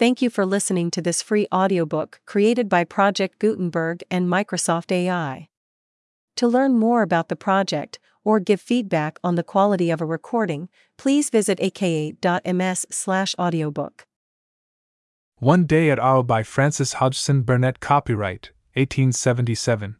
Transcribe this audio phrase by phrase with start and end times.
[0.00, 5.50] Thank you for listening to this free audiobook created by Project Gutenberg and Microsoft AI.
[6.36, 10.70] To learn more about the project or give feedback on the quality of a recording,
[10.96, 14.06] please visit aka.ms/audiobook.
[15.36, 19.96] One Day at Arle by Frances Hodgson Burnett Copyright 1877.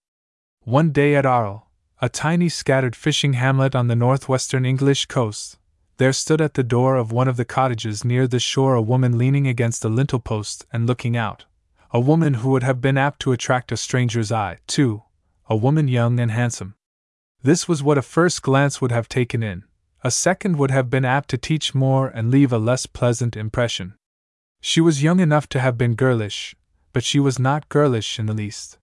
[0.63, 1.69] One day at Arle,
[2.01, 5.59] a tiny scattered fishing hamlet on the northwestern English coast,
[6.01, 9.19] there stood at the door of one of the cottages near the shore a woman
[9.19, 11.45] leaning against a lintel post and looking out.
[11.91, 15.03] A woman who would have been apt to attract a stranger's eye, too,
[15.47, 16.75] a woman young and handsome.
[17.43, 19.65] This was what a first glance would have taken in,
[20.03, 23.93] a second would have been apt to teach more and leave a less pleasant impression.
[24.63, 26.57] She was young enough to have been girlish,
[26.95, 28.79] but she was not girlish in the least.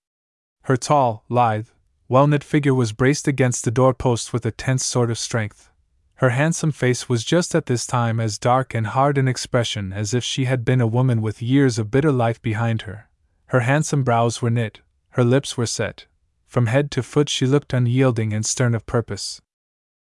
[0.65, 1.69] Her tall, lithe,
[2.07, 5.71] well knit figure was braced against the doorpost with a tense sort of strength.
[6.17, 10.15] Her handsome face was just at this time as dark and hard in expression as
[10.15, 13.07] if she had been a woman with years of bitter life behind her.
[13.47, 16.07] Her handsome brows were knit, her lips were set.
[16.47, 19.41] From head to foot she looked unyielding and stern of purpose.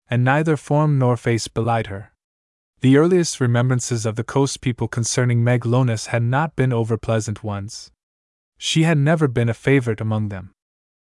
[0.08, 2.12] And neither form nor face belied her.
[2.80, 7.44] The earliest remembrances of the coast people concerning Meg Lonis had not been over pleasant
[7.44, 7.90] ones.
[8.56, 10.52] She had never been a favorite among them.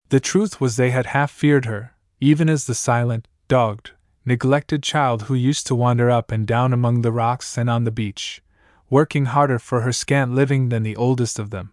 [0.08, 3.92] The truth was they had half feared her, even as the silent, dogged,
[4.27, 7.91] neglected child who used to wander up and down among the rocks and on the
[7.91, 8.42] beach,
[8.91, 11.72] working harder for her scant living than the oldest of them.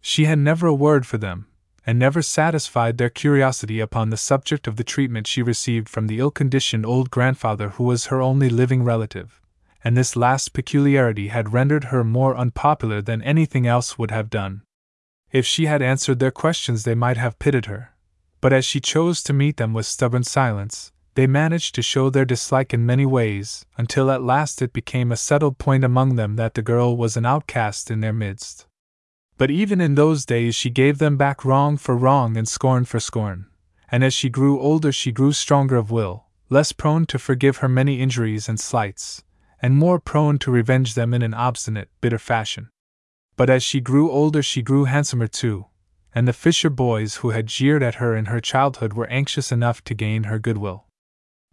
[0.00, 1.46] She had never a word for them,
[1.86, 6.20] and never satisfied their curiosity upon the subject of the treatment she received from the
[6.20, 9.40] ill conditioned old grandfather who was her only living relative,
[9.82, 14.62] and this last peculiarity had rendered her more unpopular than anything else would have done.
[15.32, 17.94] If she had answered their questions, they might have pitied her.
[18.40, 22.24] But as she chose to meet them with stubborn silence, they managed to show their
[22.24, 26.54] dislike in many ways, until at last it became a settled point among them that
[26.54, 28.66] the girl was an outcast in their midst.
[29.36, 33.00] But even in those days she gave them back wrong for wrong and scorn for
[33.00, 33.46] scorn,
[33.90, 37.68] and as she grew older she grew stronger of will, less prone to forgive her
[37.68, 39.24] many injuries and slights,
[39.62, 42.68] and more prone to revenge them in an obstinate, bitter fashion.
[43.36, 45.66] But as she grew older, she grew handsomer too,
[46.14, 49.82] and the fisher boys who had jeered at her in her childhood were anxious enough
[49.84, 50.86] to gain her goodwill.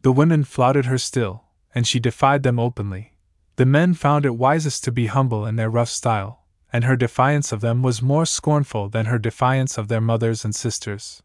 [0.01, 3.17] The women flouted her still, and she defied them openly.
[3.57, 7.51] The men found it wisest to be humble in their rough style, and her defiance
[7.51, 11.23] of them was more scornful than her defiance of their mothers and sisters.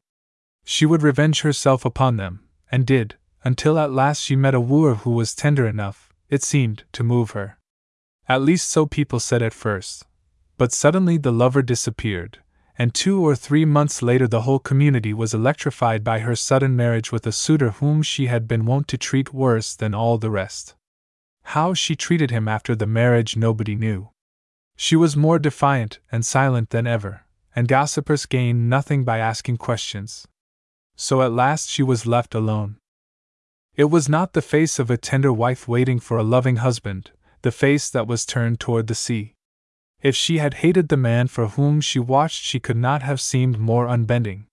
[0.65, 4.97] She would revenge herself upon them, and did, until at last she met a wooer
[4.97, 7.59] who was tender enough, it seemed, to move her.
[8.28, 10.06] At least so people said at first.
[10.56, 12.38] But suddenly the lover disappeared,
[12.78, 17.12] and two or three months later the whole community was electrified by her sudden marriage
[17.12, 20.75] with a suitor whom she had been wont to treat worse than all the rest.
[21.44, 24.11] How she treated him after the marriage nobody knew.
[24.77, 30.27] She was more defiant and silent than ever, and gossipers gained nothing by asking questions.
[30.97, 32.77] So at last she was left alone.
[33.75, 37.11] It was not the face of a tender wife waiting for a loving husband,
[37.43, 39.34] the face that was turned toward the sea.
[40.02, 43.60] If she had hated the man for whom she watched, she could not have seemed
[43.60, 44.46] more unbending.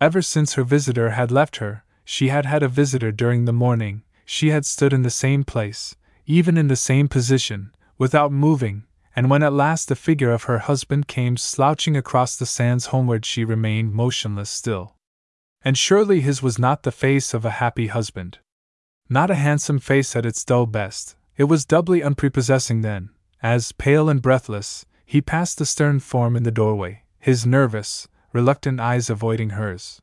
[0.00, 4.04] Ever since her visitor had left her, she had had a visitor during the morning,
[4.24, 8.84] she had stood in the same place, even in the same position, without moving,
[9.16, 13.24] and when at last the figure of her husband came slouching across the sands homeward,
[13.24, 14.94] she remained motionless still.
[15.62, 18.38] And surely his was not the face of a happy husband.
[19.08, 23.10] Not a handsome face at its dull best, it was doubly unprepossessing then,
[23.42, 28.80] as, pale and breathless, he passed the stern form in the doorway, his nervous, reluctant
[28.80, 30.00] eyes avoiding hers.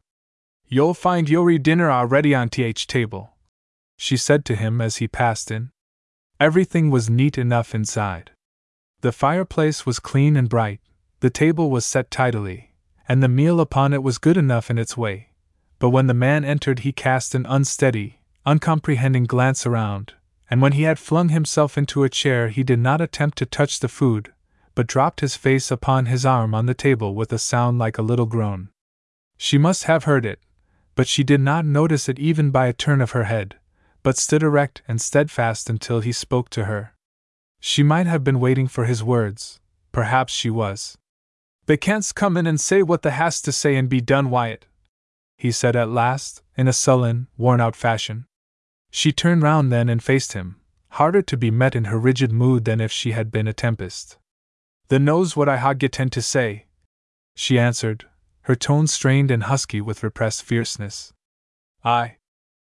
[0.68, 3.36] You'll find your dinner already on th table,
[3.98, 5.72] she said to him as he passed in.
[6.40, 8.32] Everything was neat enough inside.
[9.02, 10.80] The fireplace was clean and bright,
[11.20, 12.74] the table was set tidily,
[13.08, 15.30] and the meal upon it was good enough in its way.
[15.80, 20.14] But when the man entered, he cast an unsteady, uncomprehending glance around,
[20.50, 23.80] and when he had flung himself into a chair, he did not attempt to touch
[23.80, 24.34] the food,
[24.76, 28.04] but dropped his face upon his arm on the table with a sound like a
[28.04, 28.70] little groan.
[29.38, 30.40] She must have heard it,
[30.96, 33.56] but she did not notice it even by a turn of her head,
[34.04, 36.94] but stood erect and steadfast until he spoke to her.
[37.60, 39.60] She might have been waiting for his words,
[39.92, 40.98] perhaps she was.
[41.66, 44.66] They can't come in and say what they has to say and be done, Wyatt,
[45.38, 48.26] he said at last, in a sullen, worn out fashion.
[48.96, 50.58] She turned round then and faced him,
[50.90, 54.20] harder to be met in her rigid mood than if she had been a tempest.
[54.90, 56.68] The knows what I ha getten to say,
[57.34, 58.06] she answered,
[58.42, 61.12] her tone strained and husky with repressed fierceness.
[61.84, 62.18] I.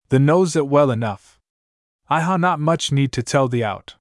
[0.10, 1.40] The knows it well enough.
[2.10, 3.94] I ha not much need to tell thee out.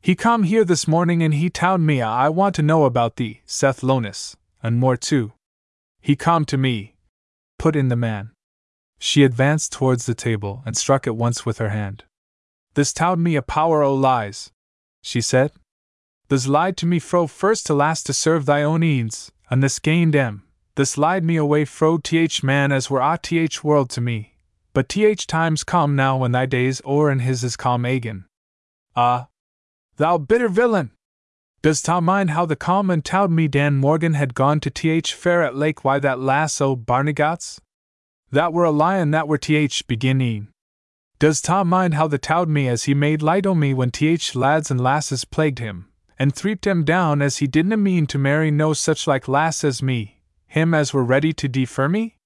[0.00, 3.42] He come here this morning and he told me I want to know about thee,
[3.46, 5.34] Seth Lonis, and more too.
[6.00, 6.96] He come to me,
[7.60, 8.33] put in the man.
[9.06, 12.04] She advanced towards the table and struck it once with her hand.
[12.72, 14.50] This towed me a power o' lies,
[15.02, 15.52] she said.
[16.30, 19.78] This lied to me fro first to last to serve thy own eends, and this
[19.78, 20.44] gained em.
[20.76, 24.38] This lied me away fro th man as were a th world to me.
[24.72, 28.24] But th times come now when thy days o'er and his is come again.
[28.96, 29.28] Ah,
[29.96, 30.92] thou bitter villain!
[31.60, 35.42] Does ta mind how the common towed me Dan Morgan had gone to th fair
[35.42, 37.60] at Lake why that lass o' Barnegat's?
[38.34, 40.48] That were a lion that were th beginning.
[41.20, 44.34] Does Tom mind how the towed me as he made light o' me when th
[44.34, 45.86] lads and lasses plagued him,
[46.18, 49.84] and threeped him down as he didna mean to marry no such like lass as
[49.84, 52.16] me, him as were ready to defer me?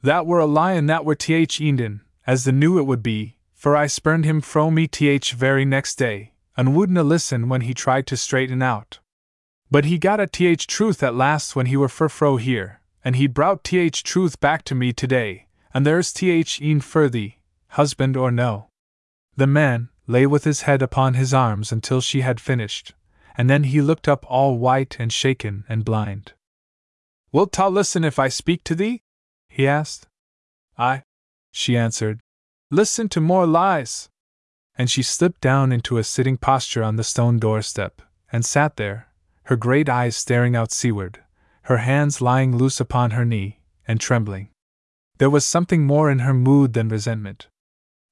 [0.00, 3.76] That were a lion that were th Enden, as the knew it would be, for
[3.76, 8.06] I spurned him fro me th very next day, and wouldna listen when he tried
[8.06, 9.00] to straighten out.
[9.70, 13.16] But he got at th truth at last when he were fur fro here, and
[13.16, 17.38] he'd brought th truth back to me today, and there's th een fur thee,
[17.68, 18.68] husband or no.
[19.36, 22.94] The man lay with his head upon his arms until she had finished,
[23.36, 26.32] and then he looked up all white and shaken and blind.
[27.32, 29.02] Wilt thou listen if I speak to thee?
[29.48, 30.06] he asked.
[30.76, 31.02] I,
[31.50, 32.20] she answered.
[32.70, 34.08] Listen to more lies
[34.76, 38.00] and she slipped down into a sitting posture on the stone doorstep,
[38.32, 39.08] and sat there,
[39.44, 41.21] her great eyes staring out seaward,
[41.62, 44.48] her hands lying loose upon her knee, and trembling.
[45.18, 47.48] There was something more in her mood than resentment.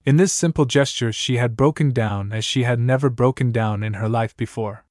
[0.04, 3.94] In this simple gesture, she had broken down as she had never broken down in
[3.94, 4.84] her life before.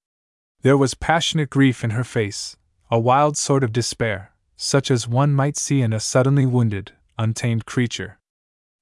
[0.62, 2.58] There was passionate grief in her face,
[2.92, 7.66] a wild sort of despair, such as one might see in a suddenly wounded, untamed
[7.66, 8.20] creature.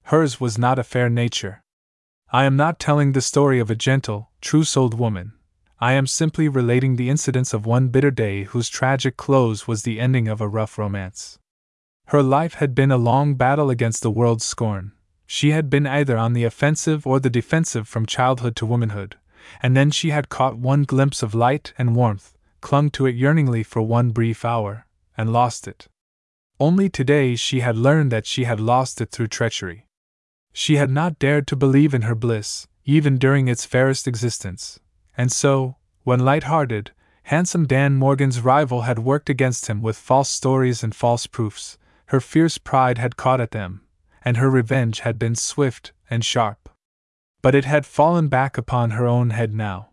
[0.03, 1.61] Hers was not a fair nature.
[2.31, 5.33] I am not telling the story of a gentle, true souled woman.
[5.79, 9.99] I am simply relating the incidents of one bitter day whose tragic close was the
[9.99, 11.37] ending of a rough romance.
[12.07, 14.93] Her life had been a long battle against the world's scorn.
[15.27, 19.17] She had been either on the offensive or the defensive from childhood to womanhood,
[19.61, 23.61] and then she had caught one glimpse of light and warmth, clung to it yearningly
[23.61, 25.87] for one brief hour, and lost it.
[26.59, 29.85] Only today she had learned that she had lost it through treachery.
[30.53, 34.79] She had not dared to believe in her bliss, even during its fairest existence,
[35.17, 36.91] and so, when light hearted,
[37.23, 41.77] handsome Dan Morgan's rival had worked against him with false stories and false proofs,
[42.07, 43.81] her fierce pride had caught at them,
[44.23, 46.69] and her revenge had been swift and sharp.
[47.41, 49.89] But it had fallen back upon her own head now.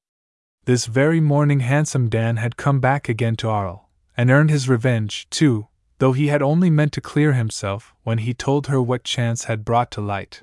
[0.67, 5.29] This very morning, handsome Dan had come back again to Arle, and earned his revenge,
[5.31, 5.69] too,
[5.99, 9.65] though he had only meant to clear himself when he told her what chance had
[9.65, 10.43] brought to light.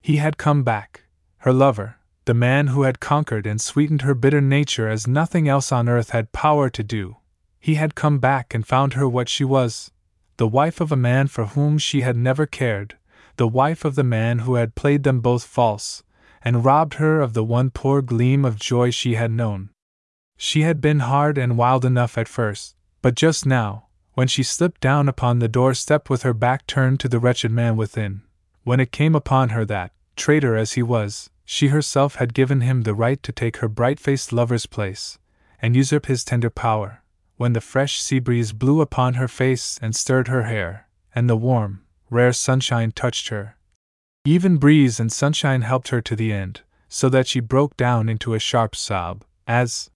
[0.00, 1.04] He had come back,
[1.38, 5.72] her lover, the man who had conquered and sweetened her bitter nature as nothing else
[5.72, 7.16] on earth had power to do.
[7.60, 9.90] He had come back and found her what she was
[10.36, 12.96] the wife of a man for whom she had never cared,
[13.36, 16.02] the wife of the man who had played them both false,
[16.42, 19.70] and robbed her of the one poor gleam of joy she had known.
[20.36, 24.82] She had been hard and wild enough at first, but just now, when she slipped
[24.82, 28.22] down upon the doorstep with her back turned to the wretched man within,
[28.64, 32.82] when it came upon her that, traitor as he was, she herself had given him
[32.82, 35.18] the right to take her bright faced lover's place,
[35.62, 37.02] and usurp his tender power,
[37.36, 41.36] when the fresh sea breeze blew upon her face and stirred her hair, and the
[41.36, 43.56] warm, rare sunshine touched her.
[44.24, 48.34] Even breeze and sunshine helped her to the end, so that she broke down into
[48.34, 49.88] a sharp sob, as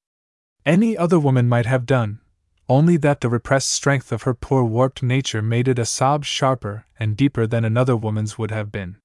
[0.65, 2.21] any other woman might have done,
[2.69, 6.87] only that the repressed strength of her poor warped nature made it a sob sharper
[7.01, 8.97] and deeper than another woman's would have been.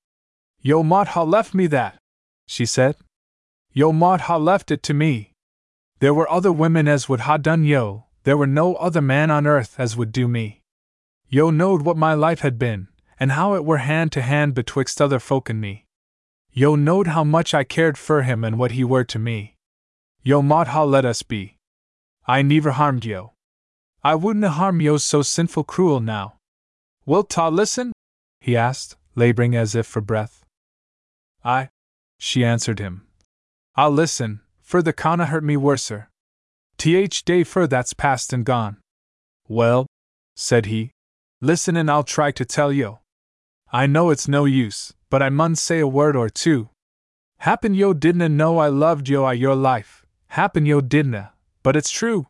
[0.62, 1.98] Yo mought ha left me that,
[2.46, 2.96] she said.
[3.72, 5.34] Yo mought ha left it to me.
[6.00, 9.48] There were other women as would ha done yo, there were no other man on
[9.48, 10.62] earth as would do me.
[11.28, 12.88] Yo knowed what my life had been,
[13.20, 15.86] and how it were hand to hand betwixt other folk and me.
[16.52, 19.56] Yo knowed how much I cared fur him and what he were to me.
[20.24, 21.58] Yo mought ha let us be.
[22.28, 23.34] I never harmed yo.
[24.04, 26.36] I wouldn't harm yo so sinful cruel now.
[27.06, 27.92] Wilt ta listen?
[28.40, 30.46] he asked, laboring as if for breath.
[31.44, 31.70] I,
[32.18, 33.06] she answered him.
[33.76, 36.10] I'll listen, fur the canna hurt me worser.
[36.78, 38.78] Th day fur that's past and gone.
[39.48, 39.88] Well,
[40.36, 40.92] said he,
[41.42, 43.00] listen and I'll try to tell yo.
[43.72, 46.70] I know it's no use, but I mun say a word or two.
[47.40, 51.32] Happen yo didna know I loved yo a your life, happen yo didna,
[51.64, 52.28] but it's true.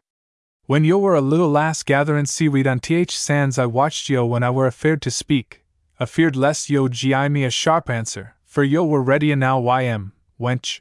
[0.65, 4.43] When yo were a little lass gatherin' seaweed on th sands I watched yo when
[4.43, 5.63] I were afeard to speak,
[5.99, 10.79] afeard lest yo gi me a sharp answer, for yo were ready enow ym, wench.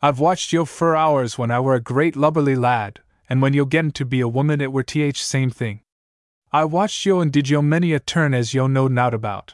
[0.00, 3.66] I've watched yo for hours when I were a great lubberly lad, and when yo
[3.66, 5.82] gettin' to be a woman it were th same thing.
[6.50, 9.52] I watched yo and did yo many a turn as yo know nowt about.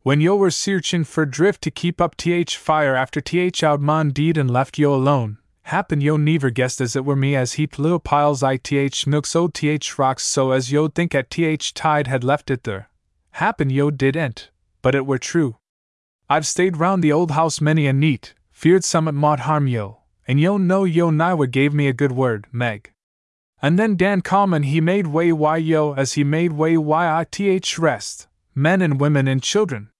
[0.00, 4.10] When yo were searchin' for drift to keep up th fire after th out mon
[4.10, 7.78] deed and left yo alone, happen yo never guessed as it were me as heaped
[7.78, 11.72] little piles i th nooks oh o th rocks so as yo'd think at th
[11.74, 12.90] tide had left it there.
[13.34, 14.48] Happen yo did not
[14.82, 15.54] but it were true.
[16.32, 20.40] I've stayed round the old house many a neat, feared summat mought harm yo, and
[20.40, 22.90] yo know yo niwer gave me a good word, Meg.
[23.60, 27.24] And then Dan Common he made way why yo as he made way why I
[27.24, 29.90] th rest, men and women and children.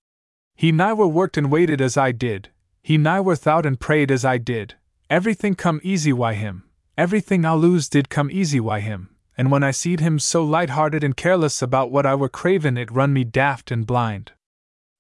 [0.55, 2.49] He niwer worked and waited as I did,
[2.83, 4.77] he niwer thought and prayed as I did,
[5.11, 6.65] everything come easy why him,
[6.97, 11.05] everything I'll lose did come easy why him, and when I seed him so light-hearted
[11.05, 14.33] and careless about what I were cravin' it run me daft and blind.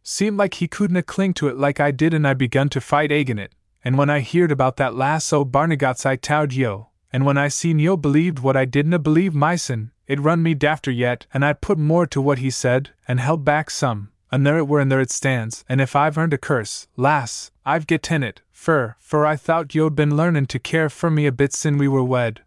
[0.02, 3.12] Seemed like he couldna cling to it like I did and I begun to fight
[3.12, 3.54] agin it,
[3.85, 7.49] and when I heerd about that lass o' Barnegat's I towed yo, and when I
[7.49, 11.52] seen yo believed what I didna believe mysen, it run me dafter yet, and I
[11.52, 14.90] put more to what he said, and held back some, and there it were and
[14.90, 19.25] there it stands, and if I've earned a curse, lass, I've getten it, fur, for
[19.25, 22.42] I thought yo'd been learnin' to care for me a bit sin we were wed.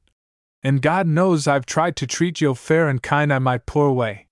[0.62, 4.28] And God knows I've tried to treat yo fair and kind I my poor way.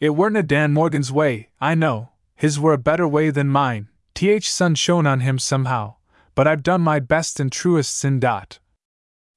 [0.00, 4.48] It werena Dan Morgan's way, I know, his were a better way than mine, th
[4.48, 5.96] sun shone on him somehow,
[6.34, 8.58] but I've done my best and truest sin dot.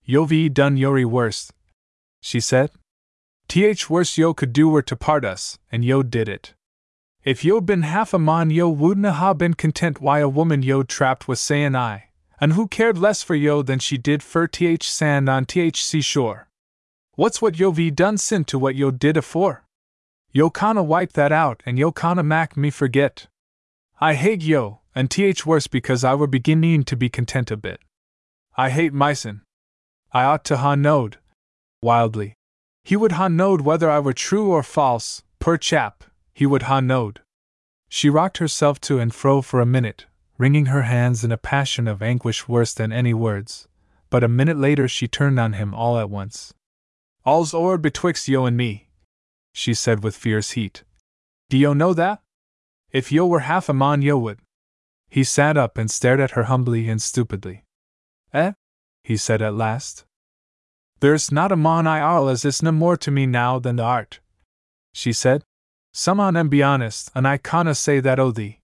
[0.05, 1.51] Yo ve done yori worst,
[2.21, 2.71] she said.
[3.49, 6.53] Th worst yo could do were to part us, and yo did it.
[7.25, 10.87] If yo'd been half a mon yo wouldna ha been content why a woman yo'd
[10.87, 12.05] trapped was sayin' I,
[12.39, 16.47] and who cared less for yo than she did fur th sand on th seashore.
[17.15, 19.65] What's what yo ve done sin to what yo did afore?
[20.35, 23.27] Yo canna wipe that out and yo canna mak me forget.
[24.01, 27.79] I hate yo, and th worse because I were beginning to be content a bit.
[28.57, 29.43] I hate myson.
[30.11, 31.19] I ought to ha knowed.
[31.83, 32.33] Wildly.
[32.83, 36.79] He would ha knowed whether I were true or false, per chap, he would ha
[36.79, 37.21] knowed.
[37.87, 40.07] She rocked herself to and fro for a minute,
[40.39, 43.67] wringing her hands in a passion of anguish worse than any words,
[44.09, 46.55] but a minute later she turned on him all at once.
[47.23, 48.82] All's o'er betwixt yo and me,
[49.53, 50.83] she said with fierce heat.
[51.49, 52.21] Do yo know that?
[52.91, 54.39] If yo were half a mon yo would.
[55.09, 57.63] He sat up and stared at her humbly and stupidly.
[58.33, 58.53] Eh?
[59.03, 60.05] he said at last.
[60.99, 63.83] There's not a mon I Arle as is no more to me now than the
[63.83, 64.19] art,
[64.93, 65.43] she said.
[65.91, 68.59] Some on em be honest, and I canna say that o' thee.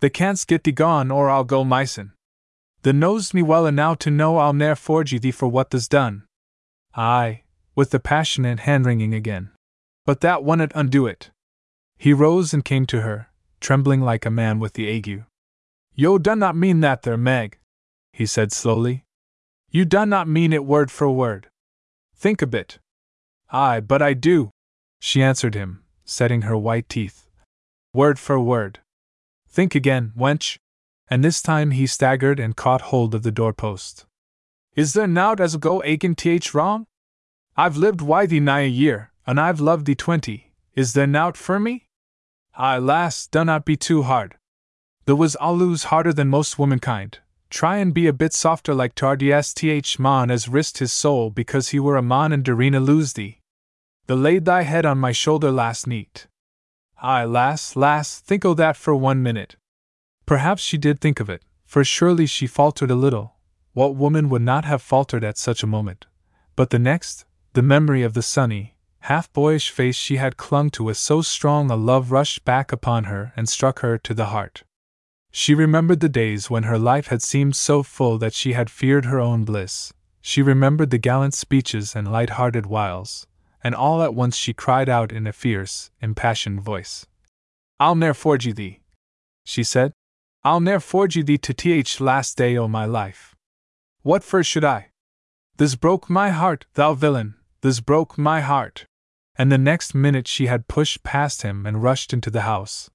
[0.00, 2.12] They can't get thee gone, or I'll go myson.
[2.82, 6.24] Thee knows me well enow to know I'll ne'er forge thee for what they's done.
[6.94, 7.42] Aye,
[7.74, 9.50] with the passionate hand wringing again.
[10.06, 11.30] But that wunnot undo it.
[11.96, 13.28] He rose and came to her,
[13.60, 15.24] trembling like a man with the ague.
[15.94, 17.58] Yo do not mean that there, Meg,
[18.12, 19.04] he said slowly.
[19.70, 21.48] You do not mean it word for word.
[22.14, 22.78] Think a bit.
[23.50, 24.50] Aye, but I do,
[25.00, 27.28] she answered him, setting her white teeth.
[27.92, 28.80] Word for word.
[29.48, 30.58] Think again, wench.
[31.08, 34.06] And this time he staggered and caught hold of the doorpost.
[34.74, 36.86] Is there nowt as'll go aching th wrong?
[37.56, 40.52] I've lived wi' thee nigh a year, and I've loved thee twenty.
[40.74, 41.88] Is there nowt for me?
[42.56, 44.36] Aye, lass, do not be too hard.
[45.06, 47.18] There was allus harder than most womankind.
[47.50, 51.78] Try and be a bit softer like th mon as risked his soul because he
[51.78, 53.40] were a mon and Darina lose thee.
[54.06, 56.26] The laid thy head on my shoulder last neat.
[57.00, 59.56] Ay, lass, lass, think o' that for one minute.
[60.26, 63.34] Perhaps she did think of it, for surely she faltered a little.
[63.72, 66.06] What woman would not have faltered at such a moment?
[66.56, 68.73] But the next, the memory of the sunny,
[69.04, 73.04] half boyish face she had clung to with so strong a love rushed back upon
[73.04, 74.62] her and struck her to the heart.
[75.30, 79.04] She remembered the days when her life had seemed so full that she had feared
[79.04, 79.92] her own bliss.
[80.22, 83.26] She remembered the gallant speeches and light hearted wiles,
[83.62, 87.06] and all at once she cried out in a fierce, impassioned voice.
[87.78, 88.80] I'll ne'er forge thee,
[89.44, 89.92] she said.
[90.44, 93.34] I'll ne'er forge thee to th last day o' my life.
[94.00, 94.92] What for should I?
[95.58, 98.86] This broke my heart, thou villain, this broke my heart.
[99.36, 102.90] And the next minute she had pushed past him and rushed into the house.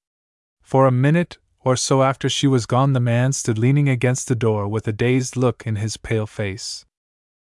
[0.62, 4.36] For a minute or so after she was gone, the man stood leaning against the
[4.36, 6.86] door with a dazed look in his pale face.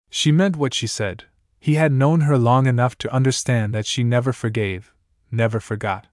[0.08, 1.24] She meant what she said,
[1.66, 4.94] he had known her long enough to understand that she never forgave,
[5.30, 6.06] never forgot.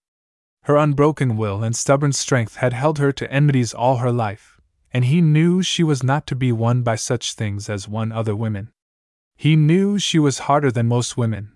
[0.63, 4.59] Her unbroken will and stubborn strength had held her to enmities all her life,
[4.91, 8.35] and he knew she was not to be won by such things as won other
[8.35, 8.71] women.
[9.35, 11.51] He knew she was harder than most women,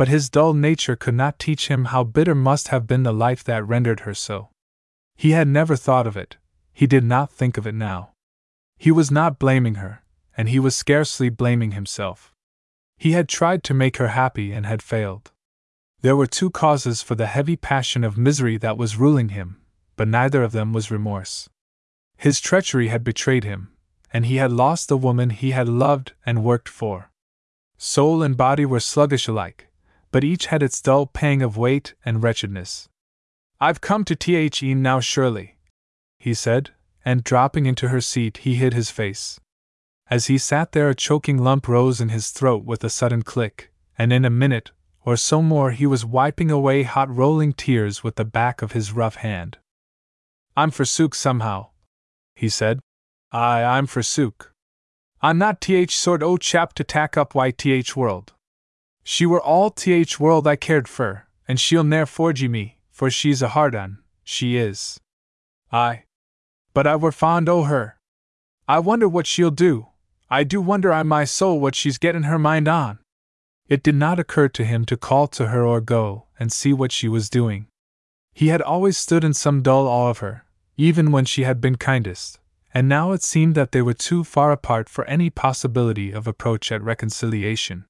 [0.00, 3.44] but his dull nature could not teach him how bitter must have been the life
[3.44, 4.48] that rendered her so.
[5.14, 6.38] He had never thought of it,
[6.72, 8.12] he did not think of it now.
[8.78, 10.02] He was not blaming her,
[10.34, 12.32] and he was scarcely blaming himself.
[12.96, 15.32] He had tried to make her happy and had failed.
[16.00, 19.60] There were two causes for the heavy passion of misery that was ruling him,
[19.96, 21.50] but neither of them was remorse.
[22.16, 23.68] His treachery had betrayed him,
[24.14, 27.10] and he had lost the woman he had loved and worked for.
[27.76, 29.66] Soul and body were sluggish alike,
[30.10, 32.88] but each had its dull pang of weight and wretchedness.
[33.60, 35.56] I've come to The now, surely,
[36.18, 36.70] he said,
[37.04, 39.40] and dropping into her seat, he hid his face.
[40.08, 43.70] As he sat there, a choking lump rose in his throat with a sudden click,
[43.96, 44.70] and in a minute
[45.04, 48.92] or so more he was wiping away hot rolling tears with the back of his
[48.92, 49.58] rough hand.
[50.56, 51.68] I'm forsook somehow,
[52.34, 52.80] he said.
[53.32, 54.52] Aye, I'm forsook.
[55.22, 58.32] I'm not th sort o chap to tack up why th world.
[59.12, 63.42] She were all th world I cared fur, and she'll ne'er forgy me, for she's
[63.42, 65.00] a hard un, she is.
[65.72, 66.04] Aye.
[66.74, 67.98] But I were fond o' her.
[68.68, 69.88] I wonder what she'll do.
[70.30, 73.00] I do wonder I my soul what she's gettin' her mind on.
[73.66, 76.92] It did not occur to him to call to her or go and see what
[76.92, 77.66] she was doing.
[78.32, 80.44] He had always stood in some dull awe of her,
[80.76, 82.38] even when she had been kindest,
[82.72, 86.70] and now it seemed that they were too far apart for any possibility of approach
[86.70, 87.86] at reconciliation.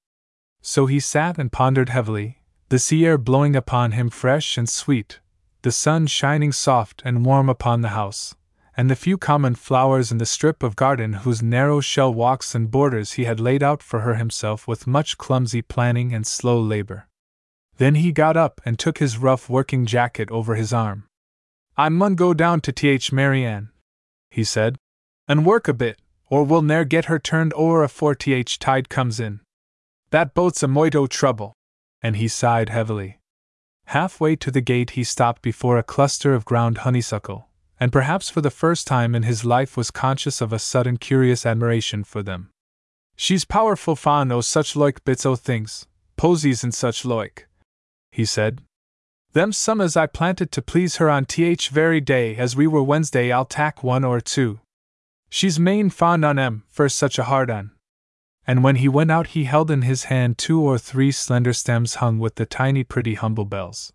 [0.62, 5.21] So he sat and pondered heavily, the sea air blowing upon him fresh and sweet,
[5.62, 8.35] the sun shining soft and warm upon the house,
[8.76, 12.71] and the few common flowers in the strip of garden whose narrow shell walks and
[12.71, 17.09] borders he had laid out for her himself with much clumsy planning and slow labor.
[17.79, 21.05] Then he got up and took his rough working jacket over his arm.
[21.76, 23.71] I mun go down to Th Marianne,
[24.31, 24.76] he said,
[25.26, 25.99] and work a bit,
[26.29, 29.40] or we'll ne'er get her turned o'er afore Th tide comes in.
[30.11, 31.55] That boat's a moito trouble
[32.02, 33.21] and he sighed heavily.
[33.87, 37.49] Halfway to the gate, he stopped before a cluster of ground honeysuckle,
[37.79, 41.45] and perhaps for the first time in his life was conscious of a sudden curious
[41.45, 42.50] admiration for them.
[43.17, 45.87] She's powerful fond o' such loike bits o' things,
[46.17, 47.49] posies and such loike,
[48.12, 48.62] he said.
[49.33, 52.82] Them some as I planted to please her on th very day as we were
[52.82, 54.61] Wednesday I'll tack one or two.
[55.28, 57.73] She's main fond on em, for such a hard un
[58.50, 61.95] and when he went out he held in his hand two or three slender stems
[62.02, 63.93] hung with the tiny pretty humble bells.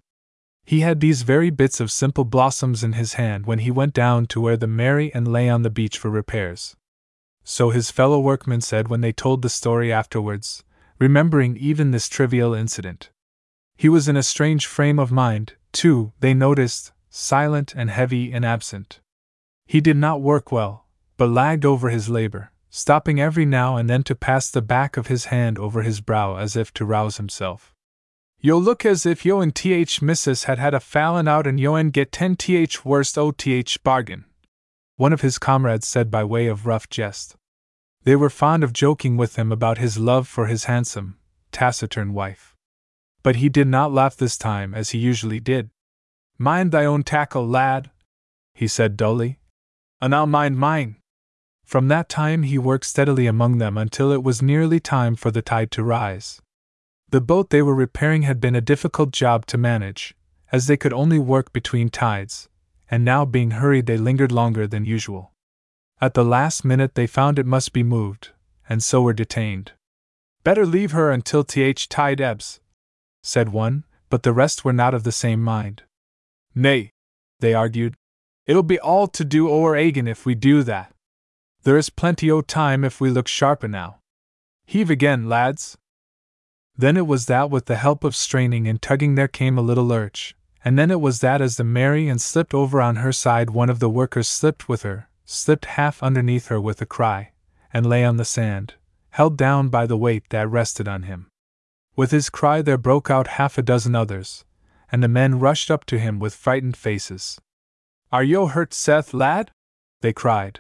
[0.64, 4.28] He had these very bits of simple blossoms in his hand when he went down
[4.28, 6.78] to where the Mary Ann lay on the beach for repairs.
[7.44, 10.64] So his fellow workmen said when they told the story afterwards,
[11.00, 13.10] remembering even this trivial incident.
[13.76, 18.46] He was in a strange frame of mind, too, they noticed, silent and heavy and
[18.46, 19.02] absent.
[19.66, 20.86] He did not work well,
[21.18, 25.08] but lagged over his labor stopping every now and then to pass the back of
[25.08, 27.74] his hand over his brow as if to rouse himself.
[28.42, 31.76] Yo look as if yo and th missus had had a fallin' out and yo
[31.76, 34.26] and get ten th worst o th bargain,
[34.98, 37.38] one of his comrades said by way of rough jest.
[38.04, 41.18] They were fond of joking with him about his love for his handsome,
[41.54, 42.58] taciturn wife.
[43.24, 45.70] But he did not laugh this time as he usually did.
[46.38, 47.90] Mind thy own tackle, lad,
[48.54, 49.40] he said dully.
[50.02, 50.98] And I'll mind mine.
[51.66, 55.42] From that time he worked steadily among them until it was nearly time for the
[55.42, 56.40] tide to rise.
[57.10, 60.16] The boat they were repairing had been a difficult job to manage,
[60.52, 62.50] as they could only work between tides,
[62.90, 65.34] and now being hurried they lingered longer than usual.
[66.00, 68.30] At the last minute they found it must be moved,
[68.70, 69.72] and so were detained.
[70.44, 72.60] Better leave her until th tide ebbs,
[73.24, 75.82] said one, but the rest were not of the same mind.
[76.54, 76.92] Nay,
[77.40, 77.96] they argued,
[78.46, 80.95] it'll be all to do o'er Agan if we do that.
[81.66, 83.98] There is plenty o' time if we look sharper now.
[84.68, 85.76] Heave again, lads!
[86.78, 89.84] Then it was that with the help of straining and tugging there came a little
[89.84, 93.50] lurch, and then it was that as the Mary Ann slipped over on her side
[93.50, 97.32] one of the workers slipped with her, slipped half underneath her with a cry,
[97.74, 98.76] and lay on the sand,
[99.10, 101.32] held down by the weight that rested on him.
[101.96, 104.46] With his cry there broke out half a dozen others,
[104.92, 107.42] and the men rushed up to him with frightened faces.
[108.12, 109.50] Are yo hurt, Seth, lad?
[110.02, 110.60] they cried.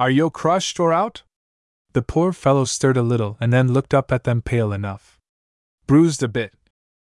[0.00, 1.24] Are yo crushed or out?
[1.92, 5.18] The poor fellow stirred a little and then looked up at them pale enough.
[5.86, 6.54] Bruised a bit,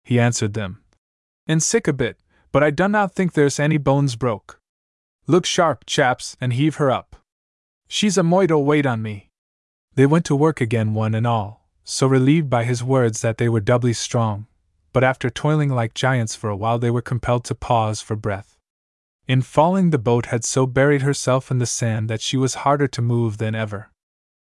[0.02, 0.82] he answered them.
[1.46, 2.18] And sick a bit,
[2.52, 4.60] but I do not think there's any bones broke.
[5.26, 7.16] Look sharp, chaps, and heave her up.
[7.88, 9.30] She's a moital weight on me.
[9.94, 13.48] They went to work again, one and all, so relieved by his words that they
[13.48, 14.46] were doubly strong,
[14.92, 18.53] but after toiling like giants for a while, they were compelled to pause for breath.
[19.26, 22.86] In falling, the boat had so buried herself in the sand that she was harder
[22.88, 23.90] to move than ever.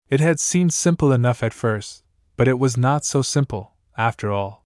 [0.08, 2.02] It had seemed simple enough at first,
[2.36, 4.64] but it was not so simple, after all.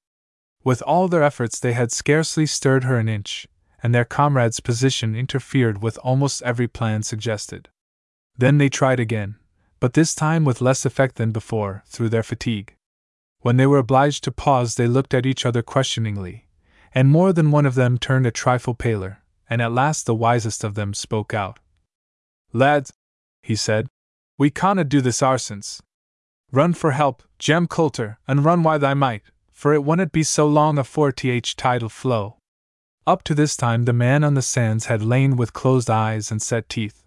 [0.64, 3.47] With all their efforts, they had scarcely stirred her an inch,
[3.83, 7.68] and their comrade's position interfered with almost every plan suggested.
[8.37, 9.37] Then they tried again,
[9.79, 12.75] but this time with less effect than before, through their fatigue.
[13.40, 16.49] When they were obliged to pause, they looked at each other questioningly,
[16.94, 20.64] and more than one of them turned a trifle paler, and at last the wisest
[20.64, 21.58] of them spoke out.
[22.52, 22.92] Lads,
[23.42, 23.88] he said,
[24.38, 25.82] we canna do this oursen's.
[26.52, 30.46] Run for help, Jem Coulter, and run while thy might, for it wunnot be so
[30.46, 32.37] long afore th tide'll flow.
[33.06, 36.40] Up to this time the man on the sands had lain with closed eyes and
[36.40, 37.02] set teeth,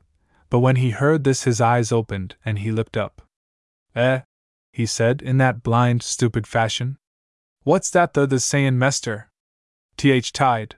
[0.49, 3.21] but when he heard this his eyes opened and he looked up.
[3.95, 4.21] Eh?
[4.73, 6.97] he said in that blind, stupid fashion.
[7.63, 9.29] What's that the the sayin', Mester?
[9.95, 10.75] Th tide,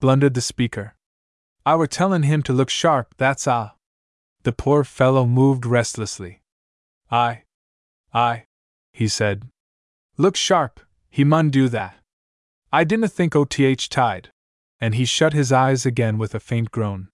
[0.00, 0.95] blundered the speaker.
[1.66, 3.72] I were tellin' him to look sharp, that's ah.
[4.44, 6.42] The poor fellow moved restlessly.
[7.10, 7.42] I,
[8.14, 8.44] I,
[8.92, 9.48] he said.
[10.16, 10.78] Look sharp,
[11.10, 11.96] he mun do that.
[12.72, 14.30] I dinna think OTH th tide.
[14.80, 17.08] And he shut his eyes again with a faint groan.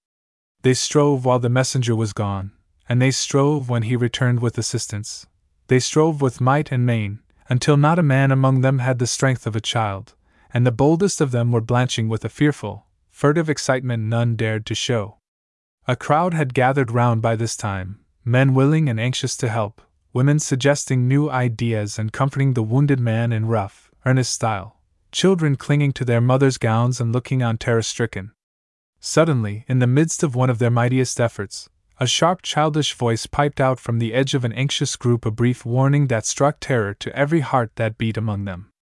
[0.60, 2.52] They strove while the messenger was gone,
[2.86, 5.26] and they strove when he returned with assistance.
[5.68, 9.46] They strove with might and main, until not a man among them had the strength
[9.46, 10.14] of a child,
[10.52, 12.86] and the boldest of them were blanching with a fearful,
[13.22, 15.16] furtive excitement none dared to show.
[15.86, 19.80] A crowd had gathered round by this time, men willing and anxious to help,
[20.12, 24.80] women suggesting new ideas and comforting the wounded man in rough, earnest style,
[25.12, 28.32] children clinging to their mothers' gowns and looking on terror stricken.
[28.98, 31.68] Suddenly, in the midst of one of their mightiest efforts,
[32.00, 35.64] a sharp childish voice piped out from the edge of an anxious group a brief
[35.64, 38.72] warning that struck terror to every heart that beat among them.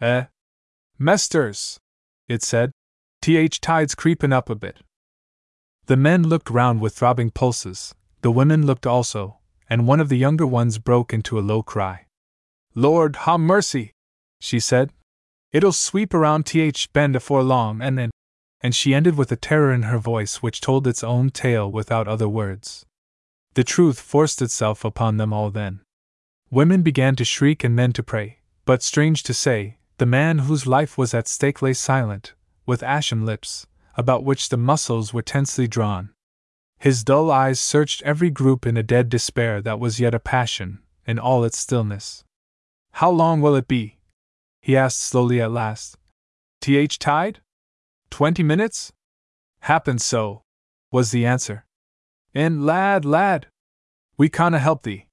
[0.00, 0.24] Eh?
[0.98, 1.78] Mesters!
[2.30, 2.72] It said.
[3.24, 4.82] Th tide's creepin' up a bit.
[5.86, 10.18] The men looked round with throbbing pulses, the women looked also, and one of the
[10.18, 12.04] younger ones broke into a low cry.
[12.74, 13.92] Lord, ha mercy!
[14.40, 14.92] she said.
[15.52, 18.10] It'll sweep around th bend afore long, and then.
[18.60, 22.06] And she ended with a terror in her voice which told its own tale without
[22.06, 22.84] other words.
[23.54, 25.80] The truth forced itself upon them all then.
[26.50, 30.66] Women began to shriek and men to pray, but strange to say, the man whose
[30.66, 32.34] life was at stake lay silent,
[32.66, 36.10] with ashen lips, about which the muscles were tensely drawn.
[36.78, 40.80] His dull eyes searched every group in a dead despair that was yet a passion,
[41.06, 42.24] in all its stillness.
[42.92, 43.98] How long will it be?
[44.60, 45.96] he asked slowly at last.
[46.60, 47.40] Th tide?
[48.10, 48.92] Twenty minutes?
[49.60, 50.42] Happen so,
[50.90, 51.64] was the answer.
[52.34, 53.46] In, lad, lad!
[54.16, 55.06] We canna help thee.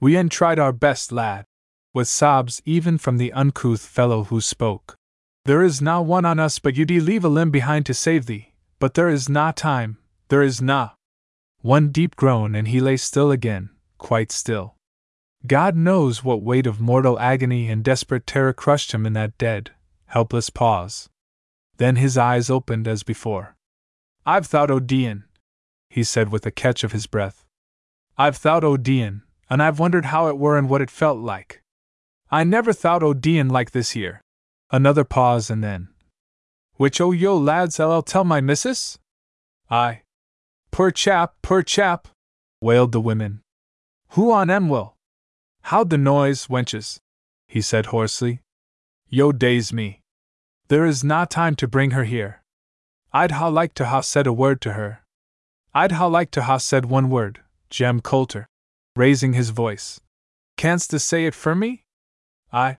[0.00, 1.44] We en tried our best, lad,
[1.92, 4.97] with sobs even from the uncouth fellow who spoke.
[5.44, 8.26] There is na one on us but you would leave a limb behind to save
[8.26, 9.98] thee, but there is na time,
[10.28, 10.90] there is na.
[11.60, 14.76] One deep groan and he lay still again, quite still.
[15.46, 19.70] God knows what weight of mortal agony and desperate terror crushed him in that dead,
[20.06, 21.08] helpless pause.
[21.76, 23.56] Then his eyes opened as before.
[24.26, 25.24] I've thought O'Dean,
[25.88, 27.44] he said with a catch of his breath.
[28.16, 31.62] I've thought O'Dean, and I've wondered how it were and what it felt like.
[32.30, 34.20] I never thought O'Dean like this here.
[34.70, 35.88] Another pause and then.
[36.74, 38.98] Which oh yo lads I'll tell my missus?
[39.70, 40.02] I.
[40.70, 42.08] Poor chap, poor chap,
[42.60, 43.40] wailed the women.
[44.10, 44.94] Who on em will?
[45.62, 46.98] How'd the noise, wenches?
[47.46, 48.40] he said hoarsely.
[49.08, 50.00] Yo daze me.
[50.68, 52.42] There is na time to bring her here.
[53.12, 55.02] I'd ha like to ha said a word to her.
[55.74, 58.46] I'd ha like to ha said one word, Jem Coulter,
[58.94, 60.00] raising his voice.
[60.58, 61.84] Canst say it for me?
[62.52, 62.76] I,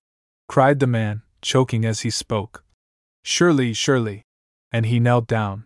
[0.47, 2.63] cried the man, choking as he spoke.
[3.23, 4.23] Surely, surely.
[4.71, 5.65] And he knelt down.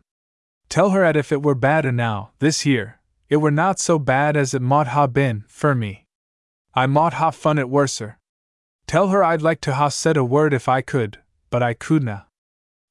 [0.70, 4.36] Tell her at if it were bad enow, this here, it were not so bad
[4.36, 6.06] as it mought ha been, for me.
[6.74, 8.18] I mought ha fun it worser.
[8.88, 12.26] Tell her I'd like to ha said a word if I could, but I couldna.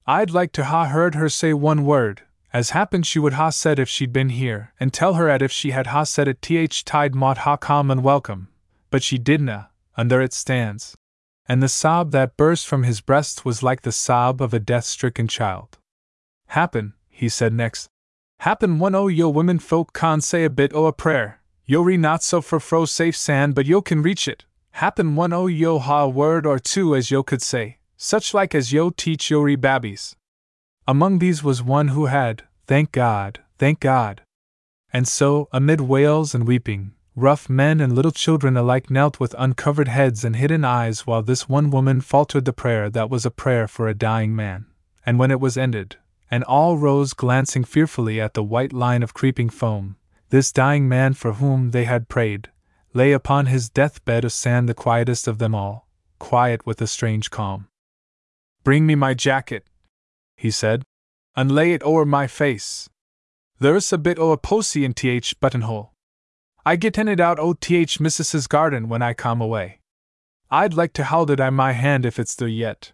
[0.07, 3.79] I'd like to ha heard her say one word, as happened she would ha said
[3.79, 6.85] if she'd been here, and tell her at if she had ha said it th
[6.85, 8.49] tide mought ha come and welcome,
[8.91, 10.97] but she didna, and there it stands
[11.49, 14.85] and the sob that burst from his breast was like the sob of a death
[14.85, 15.79] stricken child.
[16.49, 17.89] Happen, he said next.
[18.41, 21.41] Happen one o' yo women folk can say a bit o' a prayer.
[21.65, 24.45] Yo re not so for fro safe sand, but yo can reach it.
[24.73, 28.55] Happen one o' yo ha a word or two as yo could say, such like
[28.55, 30.17] as yo teach yo re babbies.
[30.89, 34.23] Among these was one who had, thank God, thank God.
[34.93, 39.89] And so, amid wails and weeping, Rough men and little children alike knelt with uncovered
[39.89, 43.69] heads and hidden eyes while this one woman faltered the prayer that was a prayer
[43.69, 44.67] for a dying man.
[45.05, 45.97] And when it was ended,
[46.31, 49.97] and all rose glancing fearfully at the white line of creeping foam,
[50.31, 52.49] this dying man for whom they had prayed,
[52.95, 55.87] lay upon his deathbed of sand the quietest of them all,
[56.19, 57.69] quiet with a strange calm.
[58.65, 59.67] Bring me my jacket,
[60.39, 60.83] he said,
[61.37, 62.89] and lay it o'er my face.
[63.59, 65.92] There's a bit o' a posy in th buttonhole.
[66.65, 69.81] I get in it out o th missus's garden when I come away.
[70.49, 72.93] I'd like to hold it i my hand if it's there yet.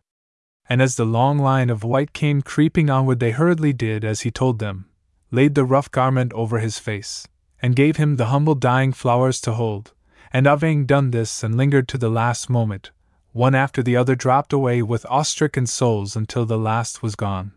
[0.70, 4.31] And as the long line of white came creeping onward, they hurriedly did as he
[4.31, 4.87] told them,
[5.31, 7.28] laid the rough garment over his face,
[7.61, 9.92] and gave him the humble dying flowers to hold,
[10.33, 12.90] and having done this and lingered to the last moment,
[13.33, 17.52] one after the other dropped away with awe-stricken souls until the last was gone.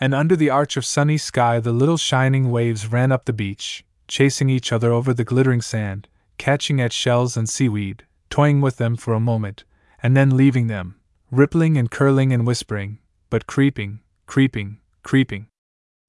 [0.00, 3.84] And under the arch of sunny sky the little shining waves ran up the beach,
[4.08, 8.96] chasing each other over the glittering sand, catching at shells and seaweed, toying with them
[8.96, 9.64] for a moment,
[10.02, 10.96] and then leaving them,
[11.30, 12.98] rippling and curling and whispering,
[13.30, 15.46] but creeping, creeping, creeping.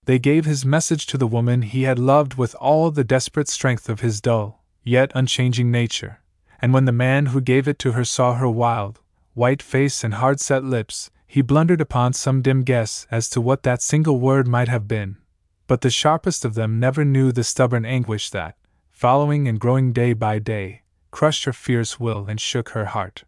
[0.05, 3.89] They gave his message to the woman he had loved with all the desperate strength
[3.89, 6.21] of his dull, yet unchanging nature,
[6.61, 8.99] and when the man who gave it to her saw her wild,
[9.33, 13.63] white face and hard set lips, he blundered upon some dim guess as to what
[13.63, 15.17] that single word might have been.
[15.67, 18.55] But the sharpest of them never knew the stubborn anguish that,
[18.91, 23.23] following and growing day by day, crushed her fierce will and shook her heart.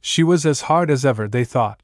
[0.00, 1.80] She was as hard as ever, they thought,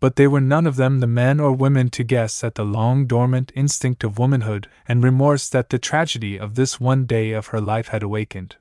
[0.00, 3.06] but they were none of them the men or women to guess at the long
[3.06, 7.60] dormant instinct of womanhood and remorse that the tragedy of this one day of her
[7.60, 8.56] life had awakened.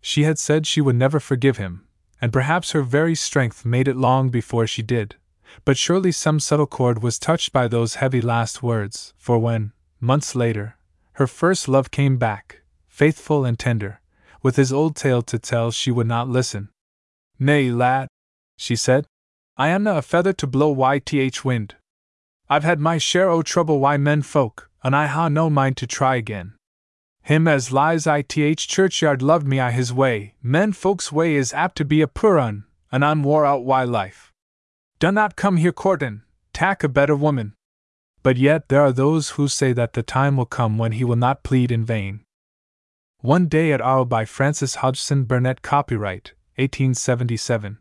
[0.00, 1.88] She had said she would never forgive him,
[2.20, 5.16] and perhaps her very strength made it long before she did,
[5.64, 9.72] but surely some subtle chord was touched by those heavy last words, for when,
[10.06, 10.76] months later,
[11.14, 14.00] her first love came back, faithful and tender,
[14.40, 16.68] with his old tale to tell, she would not listen.
[17.40, 18.06] Nay, lad,
[18.56, 19.06] she said.
[19.56, 21.74] I amna a feather to blow YTH wind.
[22.48, 25.86] I've had my share o' trouble wy men folk, and I ha no mind to
[25.86, 26.54] try again.
[27.22, 31.76] Him as lies ITH churchyard loved me i his way, men folks' way is apt
[31.78, 34.32] to be a poor un, and I'm wore out wy life.
[35.00, 37.55] Dunnot come here courtin', tak a better woman.
[38.26, 41.14] But yet there are those who say that the time will come when he will
[41.14, 42.24] not plead in vain.
[43.20, 47.78] One Day at Arle by Frances Hodgson Burnett Copyright, 1877.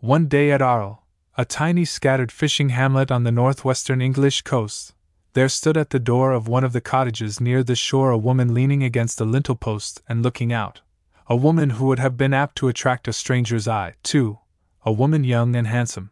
[0.00, 1.06] One day at Arle,
[1.38, 4.92] a tiny scattered fishing hamlet on the northwestern English coast,
[5.32, 8.52] there stood at the door of one of the cottages near the shore a woman
[8.52, 10.82] leaning against a lintel post and looking out.
[11.26, 14.40] A woman who would have been apt to attract a stranger's eye, too,
[14.84, 16.10] a woman young and handsome.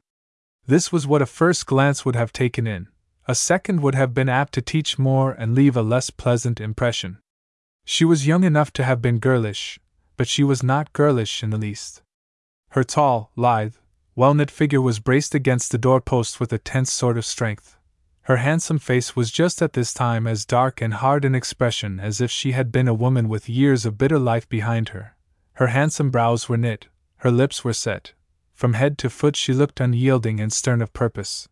[0.64, 2.88] This was what a first glance would have taken in,
[3.28, 7.18] a second would have been apt to teach more and leave a less pleasant impression.
[7.84, 9.78] She was young enough to have been girlish,
[10.16, 12.00] but she was not girlish in the least.
[12.70, 13.74] Her tall, lithe,
[14.16, 17.76] well knit figure was braced against the doorpost with a tense sort of strength.
[18.22, 22.22] Her handsome face was just at this time as dark and hard in expression as
[22.22, 25.16] if she had been a woman with years of bitter life behind her.
[25.54, 26.88] Her handsome brows were knit,
[27.18, 28.14] her lips were set.
[28.54, 31.46] From head to foot she looked unyielding and stern of purpose.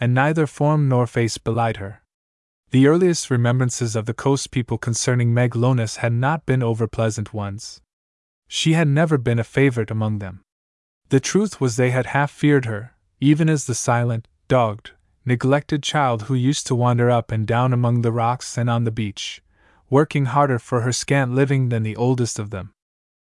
[0.00, 2.02] And neither form nor face belied her.
[2.70, 7.34] The earliest remembrances of the coast people concerning Meg Lonis had not been over pleasant
[7.34, 7.82] ones.
[8.48, 10.42] She had never been a favorite among them.
[11.10, 14.92] The truth was they had half feared her, even as the silent, dogged,
[15.24, 18.90] neglected child who used to wander up and down among the rocks and on the
[18.90, 19.42] beach,
[19.90, 22.72] working harder for her scant living than the oldest of them.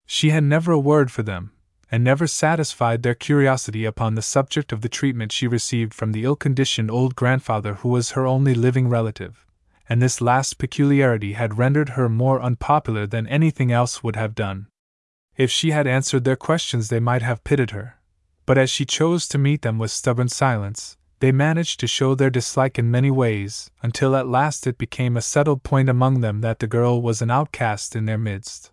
[0.06, 1.52] She had never a word for them,
[1.92, 6.24] and never satisfied their curiosity upon the subject of the treatment she received from the
[6.24, 9.46] ill conditioned old grandfather who was her only living relative,
[9.88, 14.68] and this last peculiarity had rendered her more unpopular than anything else would have done.
[15.36, 17.96] If she had answered their questions, they might have pitied her.
[18.46, 22.30] But as she chose to meet them with stubborn silence, they managed to show their
[22.30, 26.60] dislike in many ways, until at last it became a settled point among them that
[26.60, 28.72] the girl was an outcast in their midst.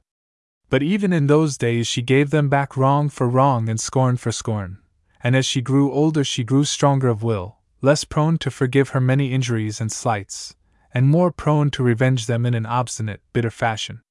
[0.69, 4.33] But even in those days, she gave them back wrong for wrong and scorn for
[4.33, 4.79] scorn,
[5.23, 9.01] and as she grew older, she grew stronger of will, less prone to forgive her
[9.01, 10.57] many injuries and slights,
[10.93, 14.03] and more prone to revenge them in an obstinate, bitter fashion.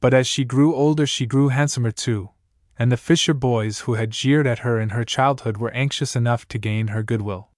[0.00, 2.30] But as she grew older, she grew handsomer too,
[2.78, 6.46] and the fisher boys who had jeered at her in her childhood were anxious enough
[6.48, 7.50] to gain her goodwill.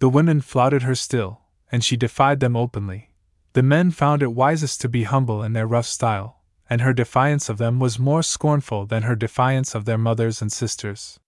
[0.00, 3.12] The women flouted her still, and she defied them openly.
[3.52, 6.37] The men found it wisest to be humble in their rough style,
[6.70, 10.52] and her defiance of them was more scornful than her defiance of their mothers and
[10.52, 11.18] sisters.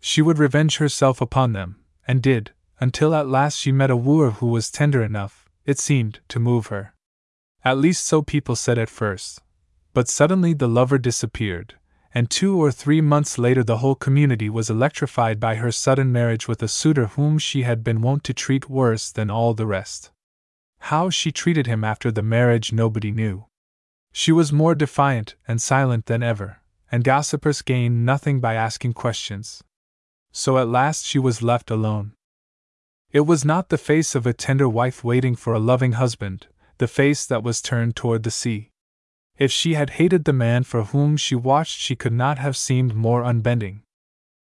[0.00, 4.32] She would revenge herself upon them, and did, until at last she met a wooer
[4.32, 6.94] who was tender enough, it seemed, to move her.
[7.64, 9.40] At least so people said at first,
[9.94, 11.74] but suddenly the lover disappeared,
[12.12, 16.48] and two or three months later the whole community was electrified by her sudden marriage
[16.48, 20.10] with a suitor whom she had been wont to treat worse than all the rest.
[20.86, 23.46] How she treated him after the marriage nobody knew.
[24.12, 29.64] She was more defiant and silent than ever, and gossipers gained nothing by asking questions.
[30.32, 32.12] So at last she was left alone.
[33.10, 36.46] It was not the face of a tender wife waiting for a loving husband,
[36.78, 38.70] the face that was turned toward the sea.
[39.38, 42.94] If she had hated the man for whom she watched, she could not have seemed
[42.94, 43.82] more unbending.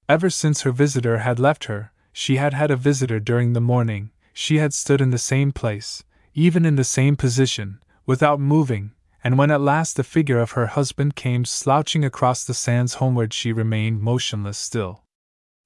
[0.09, 4.11] Ever since her visitor had left her, she had had a visitor during the morning,
[4.33, 6.05] she had stood in the same place,
[6.35, 8.93] even in the same position, without moving,
[9.29, 13.35] and when at last the figure of her husband came slouching across the sands homeward,
[13.35, 15.05] she remained motionless still.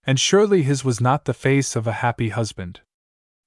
[0.02, 2.80] And surely his was not the face of a happy husband.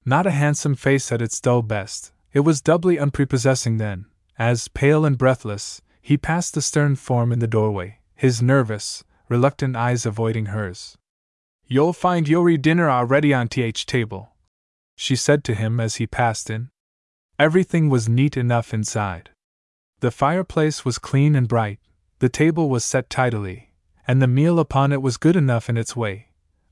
[0.06, 4.06] Not a handsome face at its dull best, it was doubly unprepossessing then,
[4.38, 9.76] as, pale and breathless, he passed the stern form in the doorway, his nervous, reluctant
[9.76, 10.96] eyes avoiding hers.
[11.66, 14.30] You'll find your dinner already on th table,
[14.96, 16.70] she said to him as he passed in.
[17.38, 19.28] Everything was neat enough inside.
[20.00, 21.78] The fireplace was clean and bright,
[22.18, 23.70] the table was set tidily,
[24.06, 26.28] and the meal upon it was good enough in its way.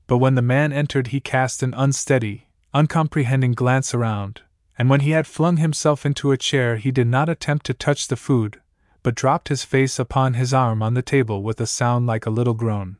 [0.07, 4.41] But when the man entered, he cast an unsteady, uncomprehending glance around,
[4.77, 8.07] and when he had flung himself into a chair, he did not attempt to touch
[8.07, 8.61] the food,
[9.01, 12.31] but dropped his face upon his arm on the table with a sound like a
[12.31, 12.97] little groan.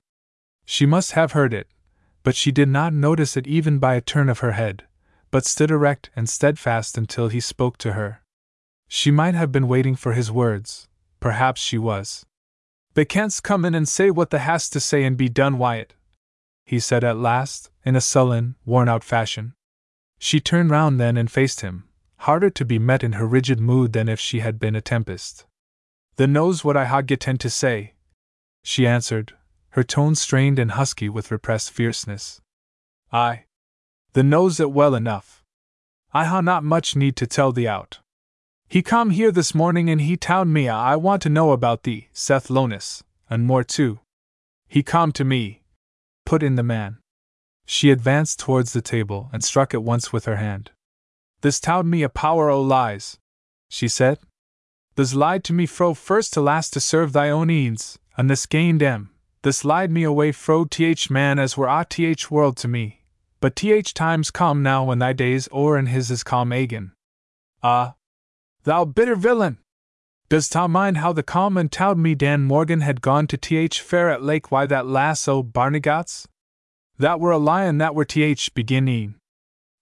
[0.65, 1.67] She must have heard it,
[2.23, 4.85] but she did not notice it even by a turn of her head,
[5.29, 8.21] but stood erect and steadfast until he spoke to her.
[8.87, 10.87] She might have been waiting for his words,
[11.19, 12.25] perhaps she was.
[12.93, 15.93] They can't come in and say what they has to say and be done, Wyatt,
[16.65, 19.53] he said at last, in a sullen, worn out fashion.
[20.17, 21.83] She turned round then and faced him,
[22.19, 25.45] harder to be met in her rigid mood than if she had been a tempest.
[26.15, 27.93] The knows what I ha getten to say,
[28.63, 29.33] she answered,
[29.71, 32.41] her tone strained and husky with repressed fierceness.
[33.11, 33.43] I.
[34.13, 35.43] The knows it well enough.
[36.13, 37.99] I ha not much need to tell thee out.
[38.67, 42.09] He come here this morning and he told me I want to know about thee,
[42.11, 43.99] Seth Lonis, and more too.
[44.67, 45.63] He come to me.
[46.25, 46.97] Put in the man.
[47.65, 50.71] She advanced towards the table and struck it once with her hand.
[51.41, 53.17] This towed me a power o' lies,
[53.69, 54.19] she said.
[54.95, 58.45] This lied to me fro first to last to serve thy own ends, and this
[58.45, 59.11] gained em.
[59.41, 63.03] This lied me away fro th man as were a th world to me.
[63.41, 66.93] But th times come now when thy days o'er and his is come agin.
[67.61, 67.94] Ah,
[68.65, 69.57] thou bitter villain!
[70.27, 73.79] Does ta mind how the calm and towed me Dan Morgan had gone to th
[73.79, 76.27] fair at Lake why that lass o' Barnegat's?
[76.97, 79.15] That were a lion that were th beginning.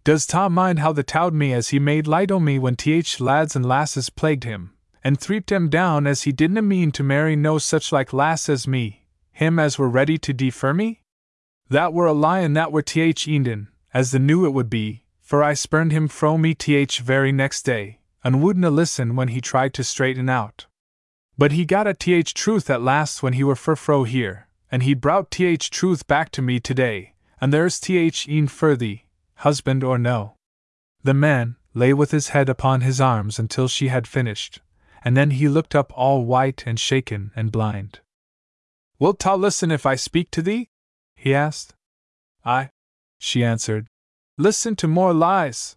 [0.04, 3.22] Does ta mind how the towed me as he made light o' me when th
[3.22, 7.38] lads and lasses plagued him, and threeped him down as he didna mean to marry
[7.38, 11.02] no such like lass as me, him as were ready to defer me?
[11.69, 15.41] That were a lion that were th Enden, as the knew it would be, for
[15.41, 19.73] I spurned him fro me th very next day, and wouldna listen when he tried
[19.73, 20.65] to straighten out.
[21.38, 24.83] But he got a th truth at last when he were fur fro here, and
[24.83, 29.05] he brought th truth back to me today, and there's th een fur thee,
[29.38, 30.36] husband or no.
[31.03, 34.62] The man lay with his head upon his arms until she had finished,
[35.03, 37.99] and then he looked up all white and shaken and blind.
[38.99, 40.69] Wilt thou listen if I speak to thee?
[41.15, 41.73] he asked.
[42.45, 42.69] I,
[43.17, 43.88] she answered.
[44.38, 45.75] Listen to more lies.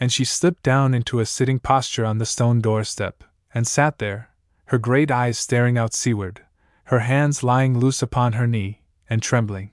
[0.00, 4.30] And she slipped down into a sitting posture on the stone doorstep, and sat there,
[4.66, 6.42] her great eyes staring out seaward,
[6.84, 9.70] her hands lying loose upon her knee, and trembling.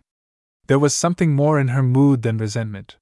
[0.68, 2.98] There was something more in her mood than resentment.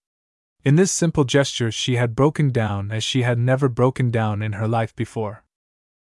[0.66, 4.54] In this simple gesture, she had broken down as she had never broken down in
[4.54, 5.44] her life before.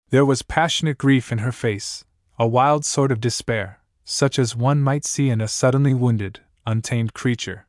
[0.09, 2.03] There was passionate grief in her face,
[2.37, 7.13] a wild sort of despair, such as one might see in a suddenly wounded, untamed
[7.13, 7.65] creature.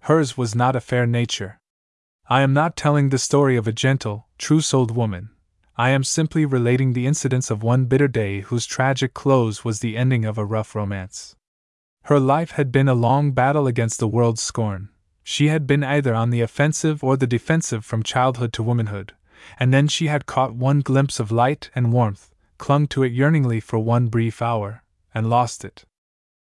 [0.00, 1.60] Hers was not a fair nature.
[2.30, 5.30] I am not telling the story of a gentle, true souled woman,
[5.80, 9.96] I am simply relating the incidents of one bitter day whose tragic close was the
[9.96, 11.36] ending of a rough romance.
[12.04, 14.88] Her life had been a long battle against the world's scorn.
[15.22, 19.14] She had been either on the offensive or the defensive from childhood to womanhood,
[19.58, 23.60] and then she had caught one glimpse of light and warmth, clung to it yearningly
[23.60, 24.82] for one brief hour,
[25.14, 25.84] and lost it.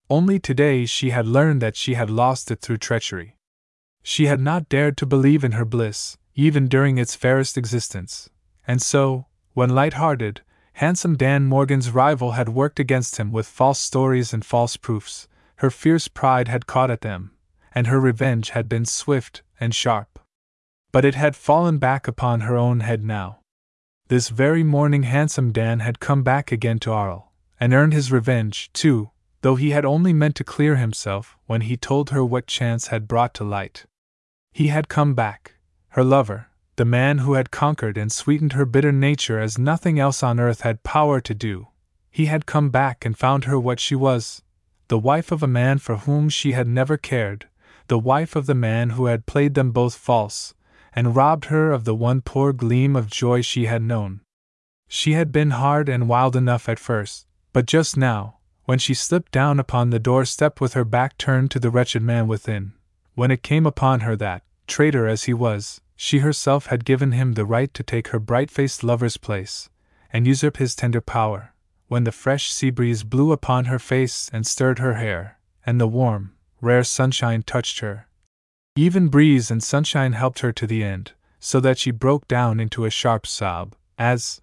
[0.10, 3.38] Only today she had learned that she had lost it through treachery.
[4.04, 8.30] She had not dared to believe in her bliss, even during its fairest existence,
[8.68, 10.42] and so, when light hearted,
[10.74, 15.28] handsome Dan Morgan's rival had worked against him with false stories and false proofs,
[15.58, 17.32] her fierce pride had caught at them,
[17.74, 20.20] and her revenge had been swift and sharp.
[20.92, 23.40] But it had fallen back upon her own head now.
[24.08, 28.74] This very morning, handsome Dan had come back again to Arle, and earned his revenge,
[28.74, 32.88] too, though he had only meant to clear himself when he told her what chance
[32.88, 33.86] had brought to light.
[34.52, 35.56] He had come back,
[35.90, 40.22] her lover, the man who had conquered and sweetened her bitter nature as nothing else
[40.24, 41.68] on earth had power to do,
[42.10, 44.42] he had come back and found her what she was
[44.90, 47.48] the wife of a man for whom she had never cared,
[47.88, 50.54] the wife of the man who had played them both false,
[50.94, 54.20] and robbed her of the one poor gleam of joy she had known.
[54.90, 59.32] She had been hard and wild enough at first, but just now, when she slipped
[59.32, 62.74] down upon the doorstep with her back turned to the wretched man within,
[63.16, 67.34] when it came upon her that, traitor as he was, she herself had given him
[67.34, 69.70] the right to take her bright faced lover's place,
[70.12, 71.54] and usurp his tender power,
[71.88, 75.88] when the fresh sea breeze blew upon her face and stirred her hair, and the
[75.88, 78.08] warm, rare sunshine touched her.
[78.76, 82.86] Even breeze and sunshine helped her to the end, so that she broke down into
[82.86, 84.42] a sharp sob, as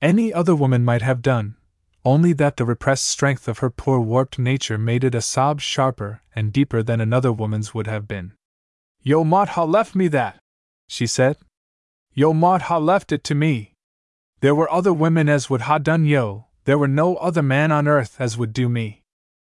[0.00, 1.56] any other woman might have done,
[2.04, 6.22] only that the repressed strength of her poor warped nature made it a sob sharper
[6.34, 8.32] and deeper than another woman's would have been.
[9.02, 10.38] Yo mought ha left me that,
[10.88, 11.36] she said.
[12.12, 13.72] Yo mought ha left it to me.
[14.40, 17.86] There were other women as would ha done yo, there were no other man on
[17.86, 19.02] earth as would do me.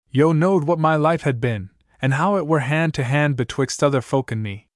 [0.10, 1.70] Yo knowed what my life had been,
[2.02, 4.68] and how it were hand to hand betwixt other folk and me.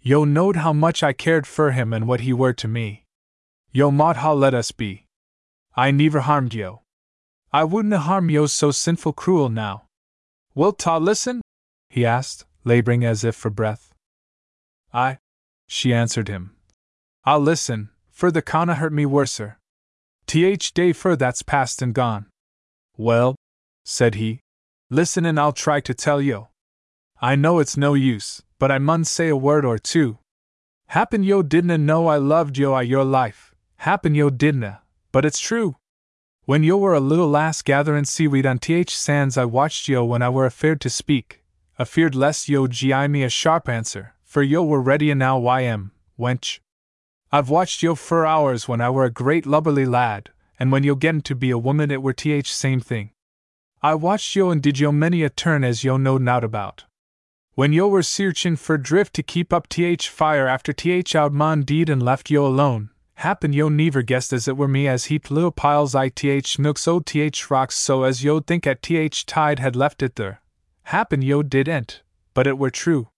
[0.00, 3.04] Yo knowed how much I cared fur him and what he were to me.
[3.72, 5.06] Yo mought ha let us be.
[5.74, 6.82] I never harmed yo.
[7.52, 9.84] I wouldn't harm yo so sinful cruel now.
[10.54, 11.40] Wilt ta listen?
[11.88, 13.94] he asked, laboring as if for breath.
[14.92, 15.18] I,
[15.66, 16.56] she answered him.
[17.24, 19.58] I'll listen, fur the canna hurt me worser.
[20.26, 22.26] Th day fur that's past and gone.
[22.98, 23.34] Well,
[23.84, 24.40] said he,
[24.90, 26.48] listen and I'll try to tell yo.
[27.22, 30.18] I know it's no use, but I mun say a word or two.
[30.88, 34.82] Happen yo didna know I loved yo a your life, happen yo didna,
[35.12, 35.76] but it's true.
[36.48, 40.22] When yo were a little lass gatherin' seaweed on th sands, I watched yo when
[40.22, 41.44] I were afeard to speak,
[41.78, 46.60] afeard lest yo gi me a sharp answer, for yo were ready enow ym, wench.
[47.30, 50.94] I've watched yo for hours when I were a great lubberly lad, and when yo
[50.94, 53.10] gettin' to be a woman it were th same thing.
[53.82, 56.86] I watched yo and did yo many a turn as yo knowed nowt about.
[57.56, 61.60] When yo were searchin' for drift to keep up th fire after th out mon
[61.60, 62.88] deed and left yo alone,
[63.22, 66.86] Happen yo never guessed as it were me as heaped little piles ith th nooks
[66.86, 70.40] o th rocks so as yo'd think at th tide had left it there.
[70.84, 72.02] Happen yo did ent,
[72.32, 73.08] but it were true.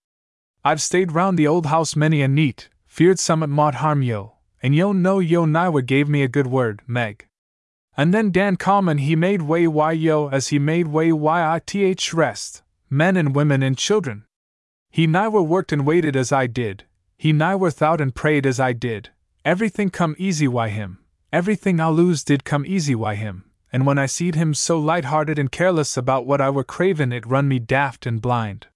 [0.65, 4.37] I've stayed round the old house many a neat, feared some it mought harm yo,
[4.63, 7.27] and yo know yo niwa gave me a good word, Meg.
[7.95, 12.11] And then Dan Common he made way why yo as he made way why ith
[12.11, 14.25] rest, men and women and children.
[14.89, 16.85] He niwa worked and waited as I did,
[17.19, 19.11] he niwa thought and prayed as I did,
[19.43, 20.99] Everything come easy why him,
[21.33, 25.39] everything I lose did come easy why him, and when I seed him so light-hearted
[25.39, 28.67] and careless about what I were cravin' it run me daft and blind.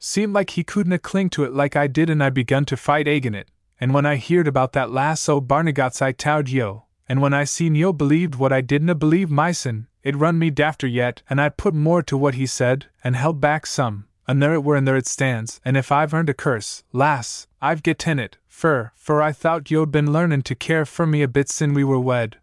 [0.00, 3.06] Seemed like he couldna cling to it like I did and I begun to fight
[3.06, 3.48] agin it,
[3.80, 7.44] and when I heerd about that lass o' Barnegat's I towed yo, and when I
[7.44, 11.48] seen yo believed what I didna believe mysen, it run me dafter yet, and I
[11.48, 14.86] put more to what he said, and held back some, and there it were and
[14.86, 19.20] there it stands, and if I've earned a curse, lass, I've getten it, fur, for
[19.20, 22.38] I thought yo'd been learnin' to care for me a bit sin we were wed.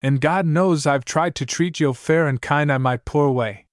[0.00, 3.66] And God knows I've tried to treat yo fair and kind i my poor way.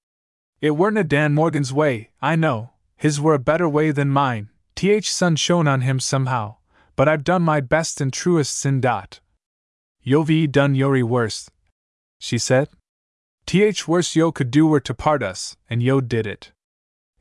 [0.59, 4.49] It weren't a Dan Morgan's way, I know, his were a better way than mine,
[4.75, 6.55] th sun shone on him somehow,
[6.95, 9.19] but I've done my best and truest sin dot.
[10.01, 11.51] Yo ve done yori worst,
[12.19, 12.69] she said.
[13.45, 16.51] Th worst yo could do were to part us, and yo did it.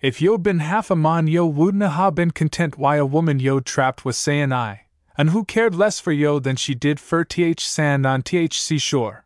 [0.04, 3.64] If yo'd been half a mon yo wouldna ha been content why a woman yo'd
[3.64, 4.82] trapped was sayin' I,
[5.16, 9.24] and who cared less for yo than she did fur th sand on th seashore.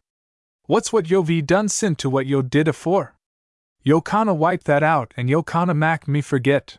[0.66, 3.16] What's what yo ve done sin to what yo did afore?
[3.82, 6.78] Yo canna wipe that out and yo canna mak me forget.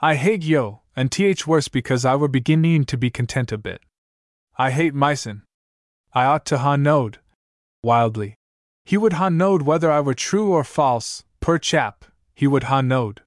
[0.00, 3.82] I hate yo, and th worse because I were beginning to be content a bit.
[4.56, 5.42] I hate myson.
[6.14, 7.18] I ought to ha knowed.
[7.82, 8.36] Wildly.
[8.86, 12.06] He would ha knowed whether I were true or false, poor chap,
[12.38, 13.22] he would ha knowed.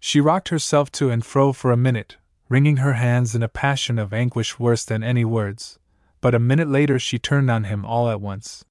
[0.00, 2.16] She rocked herself to and fro for a minute,
[2.48, 5.78] wringing her hands in a passion of anguish worse than any words,
[6.22, 8.64] but a minute later she turned on him all at once.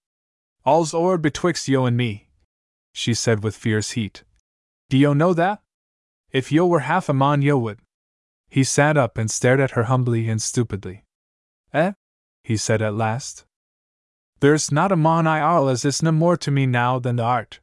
[0.65, 2.27] All's o'er betwixt yo and me,
[2.91, 4.23] she said with fierce heat.
[4.89, 5.61] Do yo know that?
[6.31, 7.77] If yo were half a mon yo would.
[8.49, 11.03] He sat up and stared at her humbly and stupidly.
[11.71, 11.91] Eh?
[12.43, 13.45] he said at last.
[14.39, 17.23] There's not a mon I arl as is no more to me now than the
[17.23, 17.59] art,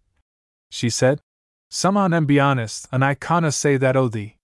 [0.71, 1.21] she said,
[1.75, 4.37] some on em be honest, and I canna say that oh, o' thee.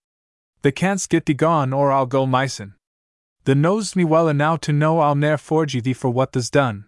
[0.63, 2.75] They can't get thee gone, or I'll go mysen.
[3.45, 6.87] Thee knows me well enow to know I'll ne'er forgy thee for what the's done.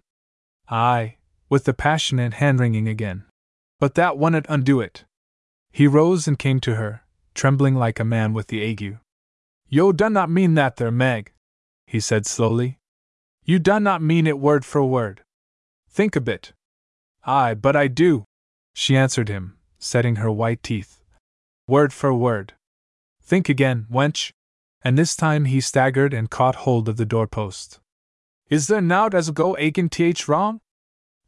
[0.69, 1.19] Aye,
[1.49, 3.23] with the passionate hand wringing again.
[3.79, 5.05] But that wunnot undo it.
[5.71, 8.99] He rose and came to her, trembling like a man with the ague.
[9.69, 11.31] Yo done not mean that there, Meg,
[11.87, 12.79] he said slowly.
[13.45, 15.23] You done not mean it word for word.
[15.89, 16.53] Think a bit.
[17.25, 18.25] Aye, but I do,
[18.75, 21.03] she answered him, setting her white teeth.
[21.67, 22.55] Word for word.
[23.21, 24.33] Think again, wench.
[24.85, 27.81] And this time he staggered and caught hold of the doorpost.
[28.49, 30.61] Is there nowt as go aiken th wrong?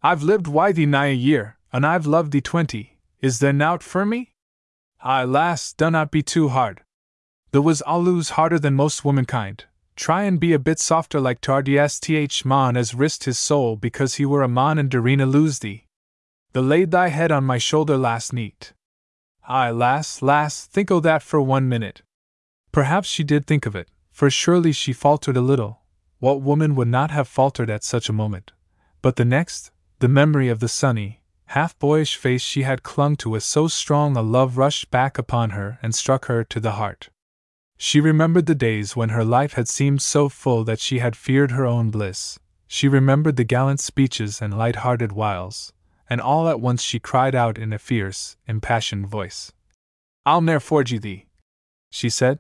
[0.03, 2.99] I've lived wi thee nigh a year, and I've loved thee twenty.
[3.21, 4.35] Is there nowt for me?
[5.01, 6.83] Aye, lass, dunnot be too hard.
[7.53, 9.65] There was allus harder than most womankind.
[9.97, 14.27] Try and be a bit softer like Tardst mon as risked his soul because he
[14.27, 15.87] were a mon and Darina lose thee.
[16.55, 18.75] The laid thy head on my shoulder last neat.
[19.49, 22.03] Aye, lass, lass, think o' that for one minute.
[22.71, 25.81] Perhaps she did think of it, for surely she faltered a little.
[26.21, 28.53] What woman would not have faltered at such a moment?
[29.03, 33.31] But the next, the memory of the sunny, half boyish face she had clung to
[33.31, 37.11] with so strong a love rushed back upon her and struck her to the heart.
[37.77, 41.51] She remembered the days when her life had seemed so full that she had feared
[41.51, 42.39] her own bliss.
[42.69, 45.74] She remembered the gallant speeches and light hearted wiles,
[46.09, 49.53] and all at once she cried out in a fierce, impassioned voice.
[50.27, 51.27] I'll ne'er forge thee,
[51.91, 52.39] she said.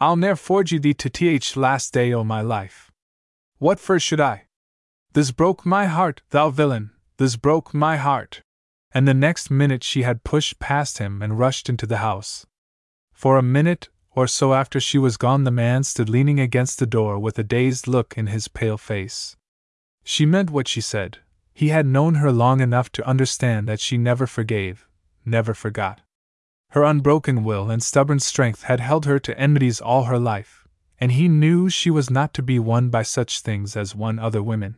[0.00, 2.90] I'll ne'er forge thee to th last day o' my life.
[3.58, 4.46] What for should I?
[5.12, 8.42] This broke my heart, thou villain, this broke my heart.
[8.92, 12.46] And the next minute she had pushed past him and rushed into the house.
[13.12, 16.86] For a minute or so after she was gone, the man stood leaning against the
[16.86, 19.36] door with a dazed look in his pale face.
[20.04, 21.18] She meant what she said.
[21.54, 24.88] He had known her long enough to understand that she never forgave,
[25.24, 26.00] never forgot.
[26.70, 30.66] Her unbroken will and stubborn strength had held her to enmities all her life,
[30.98, 34.42] and he knew she was not to be won by such things as won other
[34.42, 34.76] women.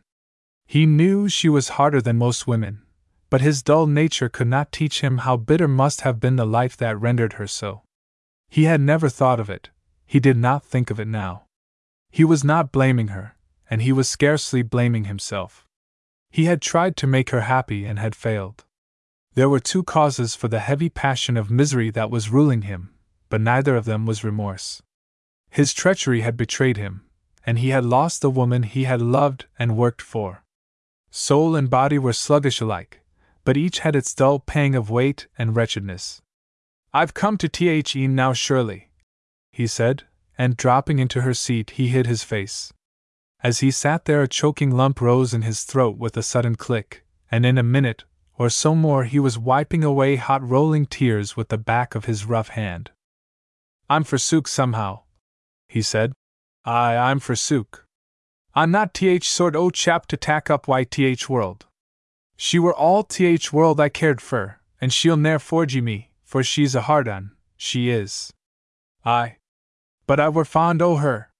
[0.67, 2.83] He knew she was harder than most women,
[3.31, 6.77] but his dull nature could not teach him how bitter must have been the life
[6.77, 7.81] that rendered her so.
[8.49, 9.69] He had never thought of it,
[10.05, 11.45] he did not think of it now.
[12.11, 13.35] He was not blaming her,
[13.69, 15.66] and he was scarcely blaming himself.
[16.29, 18.65] He had tried to make her happy and had failed.
[19.33, 22.93] There were two causes for the heavy passion of misery that was ruling him,
[23.29, 24.81] but neither of them was remorse.
[25.49, 27.05] His treachery had betrayed him,
[27.45, 30.43] and he had lost the woman he had loved and worked for.
[31.09, 33.01] Soul and body were sluggish alike,
[33.45, 36.21] but each had its dull pang of weight and wretchedness.
[36.93, 38.89] I've come to The now, surely,
[39.51, 40.03] he said,
[40.37, 42.73] and dropping into her seat, he hid his face.
[43.47, 47.05] As he sat there, a choking lump rose in his throat with a sudden click,
[47.31, 48.03] and in a minute
[48.37, 52.25] or so more he was wiping away hot rolling tears with the back of his
[52.25, 52.91] rough hand.
[53.89, 55.03] I'm forsook somehow,
[55.69, 56.11] he said.
[56.65, 57.85] Aye, I'm forsook.
[58.53, 61.67] I'm not th sort o chap to tack up why th world.
[62.35, 66.75] She were all th world I cared for, and she'll ne'er forgy me, for she's
[66.75, 68.33] a hard un, she is.
[69.05, 69.37] Aye.
[70.05, 71.31] But I were fond o' her.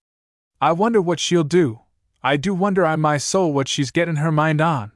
[0.62, 1.82] I wonder what she'll do.
[2.28, 4.91] I do wonder I my soul what she's gettin' her mind on.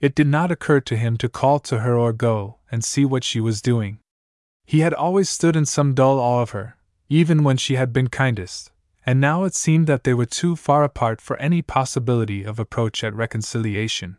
[0.00, 3.22] It did not occur to him to call to her or go and see what
[3.22, 4.00] she was doing.
[4.64, 6.76] He had always stood in some dull awe of her,
[7.08, 8.72] even when she had been kindest,
[9.06, 13.04] and now it seemed that they were too far apart for any possibility of approach
[13.04, 14.16] at reconciliation.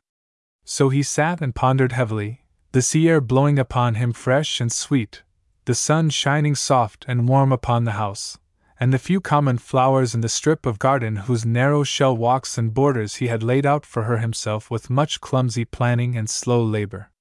[0.64, 5.22] So he sat and pondered heavily, the sea air blowing upon him fresh and sweet,
[5.66, 8.38] the sun shining soft and warm upon the house,
[8.80, 12.74] and the few common flowers in the strip of garden whose narrow shell walks and
[12.74, 17.12] borders he had laid out for her himself with much clumsy planning and slow labor.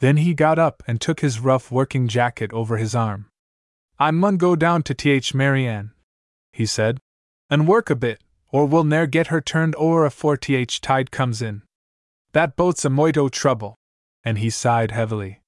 [0.00, 3.26] Then he got up and took his rough working jacket over his arm.
[3.98, 5.92] I mun go down to th Mary Ann,
[6.52, 6.98] he said,
[7.48, 8.20] and work a bit,
[8.50, 11.62] or we'll ne'er get her turned o'er afore th tide comes in.
[12.32, 13.76] That boat's a moito trouble,
[14.24, 15.40] and he sighed heavily.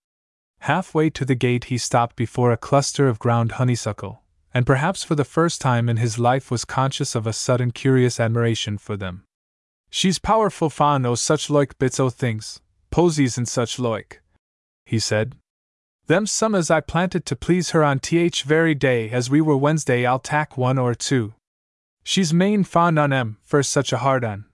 [0.60, 4.22] Halfway to the gate, he stopped before a cluster of ground honeysuckle,
[4.58, 8.18] and perhaps for the first time in his life was conscious of a sudden curious
[8.18, 9.22] admiration for them.
[9.88, 14.20] She's powerful fond o' oh, such loike bits o' things, posies and such loike,
[14.84, 15.36] he said,
[16.08, 19.56] them some as I planted to please her on th very day as we were
[19.56, 21.34] Wednesday I'll tack one or two.
[22.02, 24.46] She's main fond on em, for such a hard un.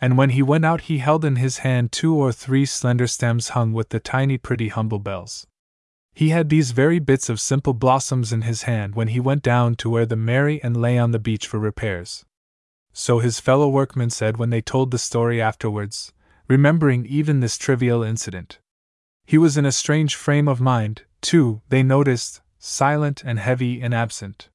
[0.00, 3.50] And when he went out he held in his hand two or three slender stems
[3.50, 5.46] hung with the tiny pretty humble bells.
[6.18, 9.76] He had these very bits of simple blossoms in his hand when he went down
[9.76, 12.24] to where the Mary Ann lay on the beach for repairs.
[12.92, 16.12] So his fellow workmen said when they told the story afterwards,
[16.48, 18.58] remembering even this trivial incident.
[19.26, 23.94] He was in a strange frame of mind, too, they noticed, silent and heavy and
[23.94, 24.48] absent.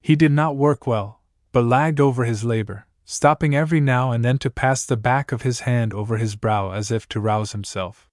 [0.00, 1.20] He did not work well,
[1.52, 5.42] but lagged over his labor, stopping every now and then to pass the back of
[5.42, 8.08] his hand over his brow as if to rouse himself.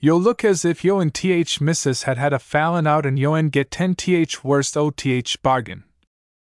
[0.00, 3.34] Yo look as if yo and th missus had had a fallin' out and yo
[3.34, 5.82] and get ten th worst o th bargain,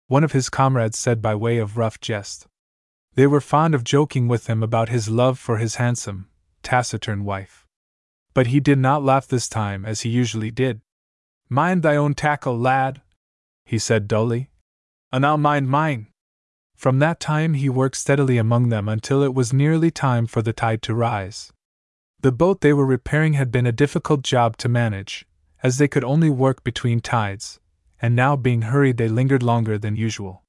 [0.07, 2.47] one of his comrades said by way of rough jest.
[3.15, 6.29] They were fond of joking with him about his love for his handsome,
[6.63, 7.67] taciturn wife.
[8.35, 10.81] But he did not laugh this time as he usually did.
[11.49, 13.03] Mind thy own tackle, lad,
[13.65, 14.51] he said dully.
[15.11, 16.07] And I'll mind mine.
[16.77, 20.53] From that time he worked steadily among them until it was nearly time for the
[20.53, 21.53] tide to rise.
[22.23, 25.27] The boat they were repairing had been a difficult job to manage,
[25.63, 27.61] as they could only work between tides,
[28.03, 30.43] and now being hurried they lingered longer than usual.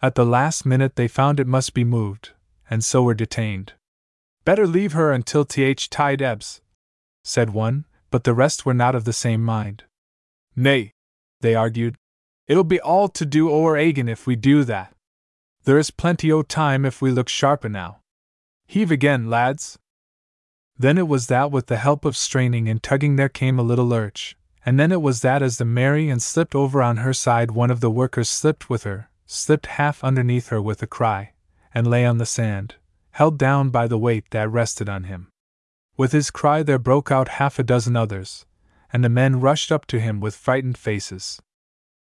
[0.00, 2.30] At the last minute they found it must be moved,
[2.70, 3.72] and so were detained.
[4.44, 6.60] Better leave her until th tide ebbs,
[7.24, 9.82] said one, but the rest were not of the same mind.
[10.54, 10.92] Nay,
[11.40, 11.96] they argued,
[12.46, 14.94] it'll be all to do o'er again if we do that.
[15.64, 17.98] There is plenty o' time if we look sharp now.
[18.68, 19.79] Heave again, lads.
[20.80, 23.84] Then it was that with the help of straining and tugging there came a little
[23.84, 27.50] lurch, and then it was that as the Mary Ann slipped over on her side
[27.50, 31.34] one of the workers slipped with her, slipped half underneath her with a cry,
[31.74, 32.76] and lay on the sand,
[33.10, 35.28] held down by the weight that rested on him.
[35.98, 38.46] With his cry there broke out half a dozen others,
[38.90, 41.42] and the men rushed up to him with frightened faces.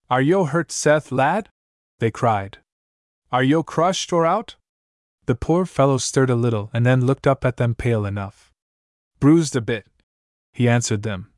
[0.08, 1.50] Are yo hurt, Seth, lad?
[1.98, 2.60] they cried.
[3.32, 4.56] Are yo crushed or out?
[5.26, 8.47] The poor fellow stirred a little and then looked up at them pale enough.
[9.20, 9.88] Bruised a bit,
[10.54, 11.32] he answered them.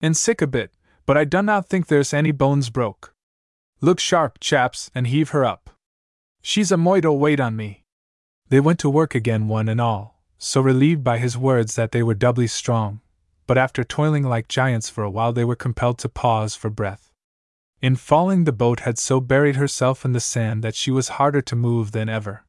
[0.00, 0.72] And sick a bit,
[1.06, 3.14] but I do not think there's any bones broke.
[3.80, 5.70] Look sharp, chaps, and heave her up.
[6.42, 7.84] She's a moit weight on me.
[8.48, 12.02] They went to work again, one and all, so relieved by his words that they
[12.02, 13.00] were doubly strong,
[13.46, 17.12] but after toiling like giants for a while they were compelled to pause for breath.
[17.80, 21.42] In falling, the boat had so buried herself in the sand that she was harder
[21.42, 22.44] to move than ever.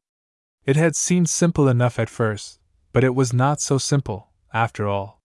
[0.64, 2.58] It had seemed simple enough at first,
[2.92, 5.20] but it was not so simple, after all.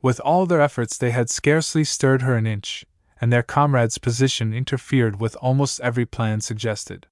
[0.00, 2.86] With all their efforts, they had scarcely stirred her an inch,
[3.20, 7.06] and their comrade's position interfered with almost every plan suggested.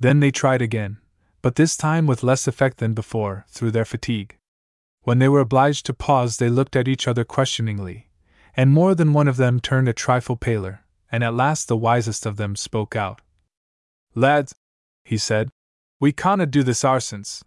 [0.00, 0.96] Then they tried again,
[1.42, 4.38] but this time with less effect than before, through their fatigue.
[5.02, 8.08] When they were obliged to pause, they looked at each other questioningly,
[8.56, 10.84] and more than one of them turned a trifle paler
[11.14, 13.20] and at last the wisest of them spoke out.
[14.16, 14.52] Lads,
[15.04, 15.48] he said,
[16.00, 17.44] we canna do this oursense.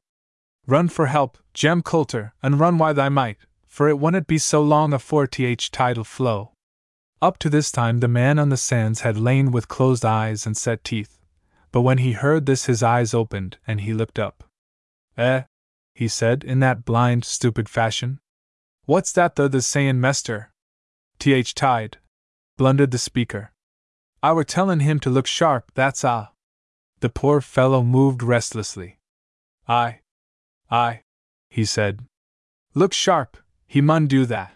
[0.68, 4.61] Run for help, Jem Coulter, and run while thy might, for it wunnot be so
[4.61, 6.51] long afore th tidal flow.
[7.22, 10.57] Up to this time the man on the sands had lain with closed eyes and
[10.57, 11.18] set teeth,
[11.72, 14.43] but when he heard this his eyes opened and he looked up.
[15.18, 15.43] Eh?
[15.95, 18.20] he said in that blind, stupid fashion.
[18.86, 20.51] What's that the the sayin', Mester?
[21.18, 21.97] Th tide,
[22.57, 23.51] blundered the speaker.
[24.22, 26.32] I were tellin' him to look sharp, that's a.
[26.99, 28.99] The poor fellow moved restlessly.
[29.68, 30.01] I.
[30.70, 31.01] I.
[31.49, 32.05] he said.
[32.74, 33.38] Look sharp,
[33.68, 34.53] he mun do that.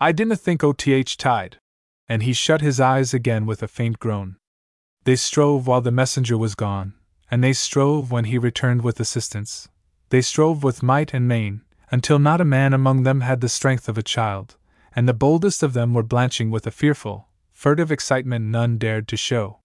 [0.00, 1.58] I dinna think OTH tied.
[2.08, 4.36] And he shut his eyes again with a faint groan.
[5.04, 6.94] They strove while the messenger was gone,
[7.30, 9.68] and they strove when he returned with assistance.
[10.10, 13.88] They strove with might and main, until not a man among them had the strength
[13.88, 14.56] of a child,
[14.94, 19.16] and the boldest of them were blanching with a fearful, furtive excitement none dared to
[19.16, 19.60] show.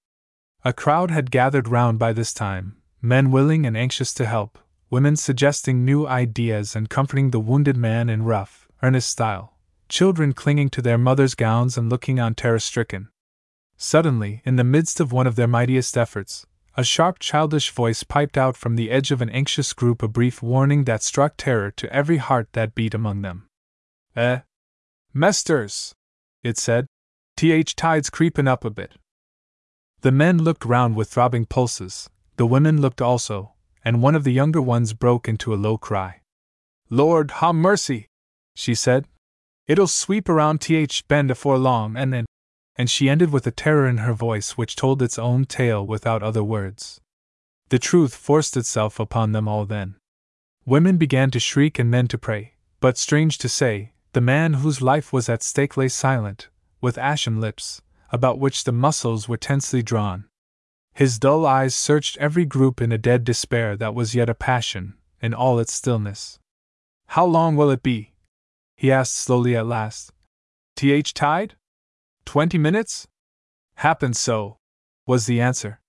[0.66, 4.60] A crowd had gathered round by this time, men willing and anxious to help,
[4.94, 9.58] women suggesting new ideas and comforting the wounded man in rough, earnest style,
[9.90, 13.10] children clinging to their mothers' gowns and looking on terror stricken.
[13.76, 16.46] Suddenly, in the midst of one of their mightiest efforts,
[16.78, 20.44] a sharp childish voice piped out from the edge of an anxious group a brief
[20.44, 23.48] warning that struck terror to every heart that beat among them.
[24.16, 24.42] Eh?
[25.12, 25.96] Mesters!
[26.44, 26.86] It said,
[27.36, 28.92] Th tide's creepin' up a bit.
[30.02, 33.53] The men looked round with throbbing pulses, the women looked also,
[33.84, 36.22] and one of the younger ones broke into a low cry.
[36.90, 38.08] Lord, ha mercy!
[38.56, 39.08] she said.
[39.68, 42.26] It'll sweep around th bend afore long, and then.
[42.76, 46.24] And she ended with a terror in her voice which told its own tale without
[46.24, 47.00] other words.
[47.70, 49.96] The truth forced itself upon them all then.
[50.66, 54.82] Women began to shriek and men to pray, but strange to say, the man whose
[54.82, 56.50] life was at stake lay silent,
[56.82, 57.82] with ashen lips,
[58.12, 60.26] about which the muscles were tensely drawn.
[60.94, 64.94] His dull eyes searched every group in a dead despair that was yet a passion,
[65.22, 66.40] in all its stillness.
[67.08, 68.14] How long will it be?
[68.76, 70.12] he asked slowly at last.
[70.76, 71.56] Th tide?
[72.26, 73.08] Twenty minutes?
[73.76, 74.58] Happen so,
[75.08, 75.80] was the answer.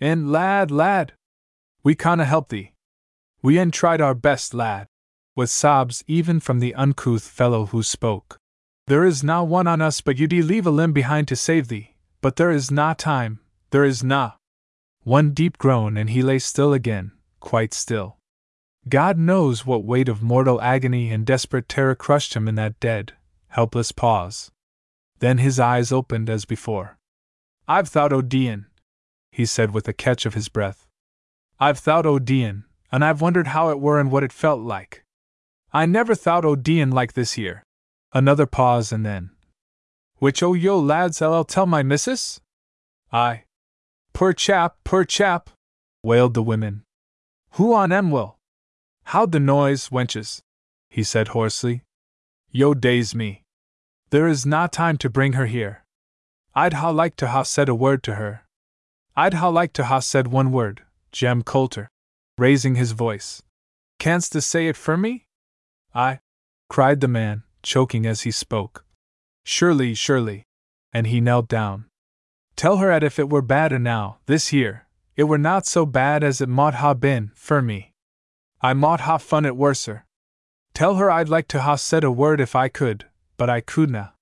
[0.00, 1.12] And lad, lad,
[1.82, 2.72] we canna help thee.
[3.42, 4.88] We en tried our best, lad,
[5.36, 8.38] with sobs even from the uncouth fellow who spoke.
[8.86, 11.68] There is na one on us but you would leave a limb behind to save
[11.68, 13.40] thee, but there is na time,
[13.74, 14.30] there is na.
[15.02, 17.10] One deep groan and he lay still again,
[17.40, 18.18] quite still.
[18.88, 23.14] God knows what weight of mortal agony and desperate terror crushed him in that dead,
[23.48, 24.52] helpless pause.
[25.18, 26.98] Then his eyes opened as before.
[27.66, 28.66] I've thought O'Dean,
[29.32, 30.86] he said with a catch of his breath.
[31.58, 32.62] I've thought O'Dean,
[32.92, 35.02] and I've wondered how it were and what it felt like.
[35.72, 37.64] I never thought O'Dean like this here.
[38.12, 39.30] Another pause and then.
[40.18, 42.40] Which o' yo lads I'll tell my missus?
[43.12, 43.43] Aye.
[44.14, 45.50] Poor chap, poor chap!
[46.04, 46.84] wailed the women.
[47.54, 48.38] Who on em will?
[49.06, 50.40] How'd the noise, wenches?
[50.88, 51.82] he said hoarsely.
[52.52, 53.42] Yo daze me.
[54.10, 55.84] There is not time to bring her here.
[56.54, 58.44] I'd ha like to ha said a word to her.
[59.16, 61.88] I'd ha like to ha said one word, Jem Coulter,
[62.38, 63.42] raising his voice.
[63.98, 65.26] Canst say it for me?
[65.92, 66.20] I,
[66.68, 68.84] cried the man, choking as he spoke.
[69.44, 70.44] Surely, surely.
[70.92, 71.86] And he knelt down.
[72.56, 74.86] Tell her at if it were bad now, this here,
[75.16, 77.92] it were not so bad as it mought ha been, for me.
[78.60, 80.06] I mought ha fun it worser.
[80.72, 84.12] Tell her I'd like to ha said a word if I could, but I couldna.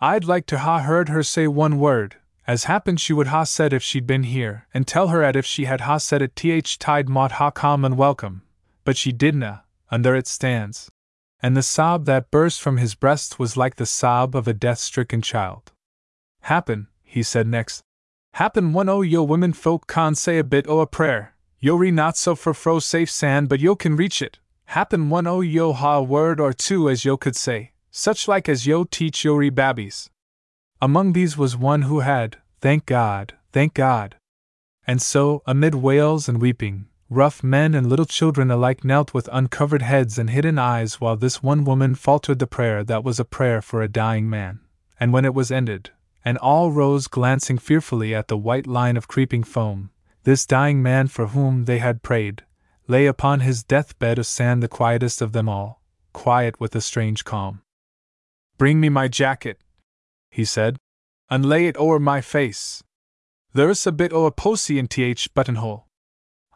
[0.00, 2.16] I'd like to ha heard her say one word,
[2.46, 5.46] as happened she would ha said if she'd been here, and tell her at if
[5.46, 8.42] she had ha said it th tide mought ha come and welcome,
[8.84, 10.90] but she didna, under it stands.
[11.42, 14.78] And the sob that burst from his breast was like the sob of a death
[14.78, 15.72] stricken child.
[16.42, 17.82] Happen, he said next.
[18.34, 21.90] Happen one o' yo women folk can say a bit o' a prayer, yo re
[21.90, 24.38] not so for fro safe sand but yo can reach it.
[24.66, 28.48] Happen one o' yo ha a word or two as yo could say, such like
[28.48, 30.08] as yo teach yo re babbies.
[30.80, 34.14] Among these was one who had, thank God, thank God.
[34.86, 39.82] And so, amid wails and weeping, rough men and little children alike knelt with uncovered
[39.82, 43.60] heads and hidden eyes while this one woman faltered the prayer that was a prayer
[43.60, 44.60] for a dying man.
[45.00, 45.90] And when it was ended,
[46.24, 49.90] and all rose glancing fearfully at the white line of creeping foam,
[50.24, 52.44] this dying man for whom they had prayed,
[52.86, 57.24] lay upon his deathbed of sand the quietest of them all, quiet with a strange
[57.24, 57.62] calm.
[58.58, 59.60] Bring me my jacket,
[60.30, 60.76] he said,
[61.30, 62.82] and lay it o'er my face.
[63.52, 65.86] There's a bit o' a posy in th buttonhole.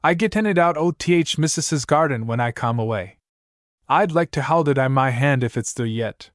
[0.03, 3.19] I get in it out o' th missus's garden when I come away.
[3.89, 6.31] I'd like to hold it i my hand if it's there yet.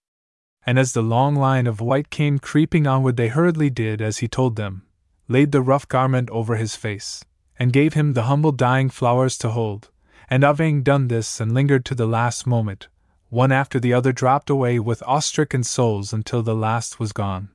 [0.70, 4.28] And as the long line of white came creeping onward, they hurriedly did as he
[4.28, 4.84] told them,
[5.28, 7.26] laid the rough garment over his face,
[7.58, 9.90] and gave him the humble dying flowers to hold.
[10.30, 12.88] And having done this and lingered to the last moment,
[13.30, 17.50] one after the other dropped away with awe-stricken souls until the last was gone.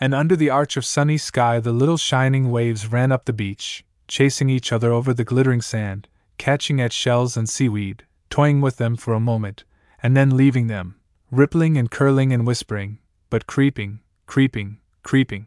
[0.00, 3.84] And under the arch of sunny sky, the little shining waves ran up the beach,
[4.06, 8.96] chasing each other over the glittering sand, catching at shells and seaweed, toying with them
[8.96, 9.64] for a moment,
[10.02, 10.97] and then leaving them,
[11.30, 12.98] rippling and curling and whispering,
[13.28, 15.46] but creeping, creeping, creeping.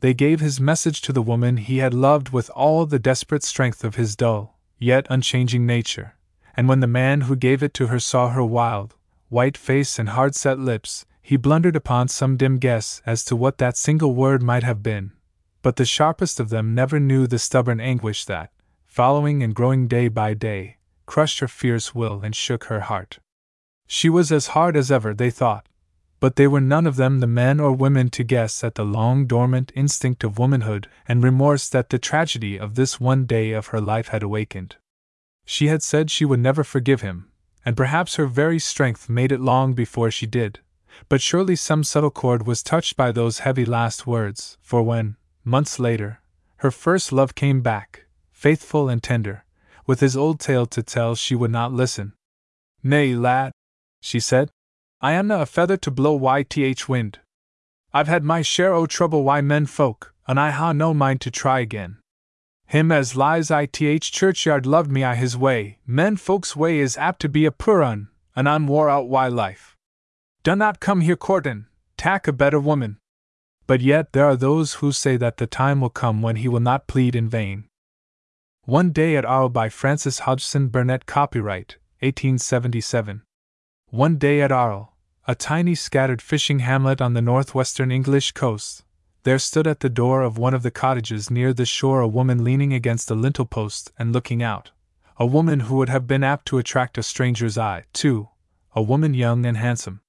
[0.00, 3.84] They gave his message to the woman he had loved with all the desperate strength
[3.84, 6.16] of his dull, yet unchanging nature,
[6.56, 8.96] and when the man who gave it to her saw her wild,
[9.28, 13.58] white face and hard set lips, he blundered upon some dim guess as to what
[13.58, 15.12] that single word might have been,
[15.62, 18.50] but the sharpest of them never knew the stubborn anguish that,
[18.84, 23.20] following and growing day by day, crushed her fierce will and shook her heart.
[23.86, 25.68] She was as hard as ever, they thought,
[26.20, 29.26] but they were none of them the men or women to guess at the long
[29.26, 33.80] dormant instinct of womanhood and remorse that the tragedy of this one day of her
[33.80, 34.76] life had awakened.
[35.44, 37.30] She had said she would never forgive him,
[37.64, 40.60] and perhaps her very strength made it long before she did,
[41.08, 45.78] but surely some subtle chord was touched by those heavy last words, for when, months
[45.78, 46.20] later,
[46.58, 49.44] her first love came back, faithful and tender,
[49.86, 52.14] with his old tale to tell, she would not listen.
[52.82, 53.52] Nay, lad,
[54.04, 54.50] she said,
[55.00, 57.20] I amna a feather to blow YTH wind.
[57.94, 61.30] I've had my share o' trouble why men folk, and I ha no mind to
[61.30, 61.96] try again.
[62.66, 67.20] Him as lies ITH churchyard loved me I his way, men folks' way is apt
[67.22, 69.74] to be a poor un, and I'm wore out why life.
[70.42, 72.98] Do not come here courtin', tak a better woman.
[73.66, 76.60] But yet there are those who say that the time will come when he will
[76.60, 77.64] not plead in vain.
[78.64, 83.22] One Day at Arle by Frances Hodgson Burnett Copyright, 1877.
[83.94, 84.92] One Day at Arle,
[85.24, 88.82] a tiny scattered fishing hamlet on the northwestern English coast,
[89.22, 92.42] there stood at the door of one of the cottages near the shore a woman
[92.42, 94.72] leaning against a lintel post and looking out.
[95.16, 98.30] A woman who would have been apt to attract a stranger's eye, too,
[98.74, 100.00] a woman young and handsome.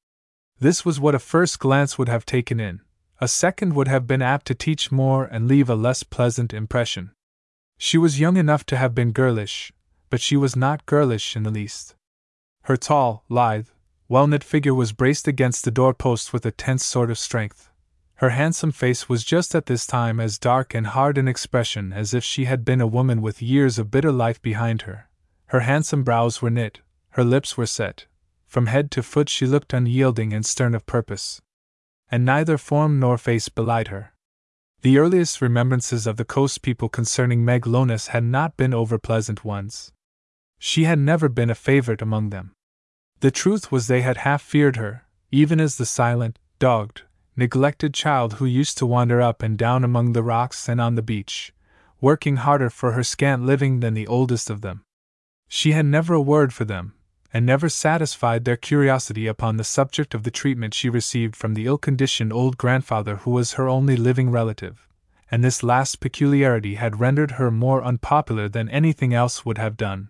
[0.58, 2.82] This was what a first glance would have taken in,
[3.22, 7.12] a second would have been apt to teach more and leave a less pleasant impression.
[7.78, 9.72] She was young enough to have been girlish,
[10.10, 11.94] but she was not girlish in the least.
[12.64, 13.68] Her tall, lithe,
[14.08, 17.70] well knit figure was braced against the doorpost with a tense sort of strength.
[18.16, 22.14] Her handsome face was just at this time as dark and hard in expression as
[22.14, 25.10] if she had been a woman with years of bitter life behind her.
[25.48, 26.82] Her handsome brows were knit,
[27.12, 28.06] her lips were set.
[28.46, 31.42] From head to foot she looked unyielding and stern of purpose
[32.10, 34.14] and neither form nor face belied her.
[34.82, 39.44] The earliest remembrances of the coast people concerning Meg Lonis had not been over pleasant
[39.44, 39.92] ones.
[40.60, 42.55] She had never been a favorite among them.
[43.22, 47.04] The truth was they had half feared her, even as the silent, dogged,
[47.36, 51.02] neglected child who used to wander up and down among the rocks and on the
[51.02, 51.54] beach,
[52.02, 54.84] working harder for her scant living than the oldest of them.
[55.48, 56.94] She had never a word for them,
[57.34, 61.66] and never satisfied their curiosity upon the subject of the treatment she received from the
[61.66, 64.88] ill conditioned old grandfather who was her only living relative,
[65.30, 70.10] and this last peculiarity had rendered her more unpopular than anything else would have done.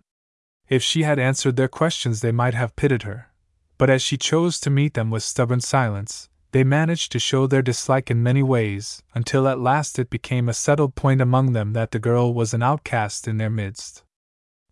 [0.67, 3.29] If she had answered their questions, they might have pitied her,
[3.77, 7.61] but as she chose to meet them with stubborn silence, they managed to show their
[7.61, 11.91] dislike in many ways, until at last it became a settled point among them that
[11.91, 14.03] the girl was an outcast in their midst.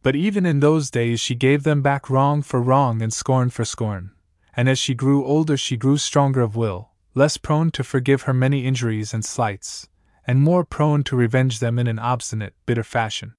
[0.02, 3.66] But even in those days she gave them back wrong for wrong and scorn for
[3.66, 4.12] scorn,
[4.56, 8.34] and as she grew older she grew stronger of will, less prone to forgive her
[8.34, 9.89] many injuries and slights,
[10.26, 13.36] and more prone to revenge them in an obstinate, bitter fashion.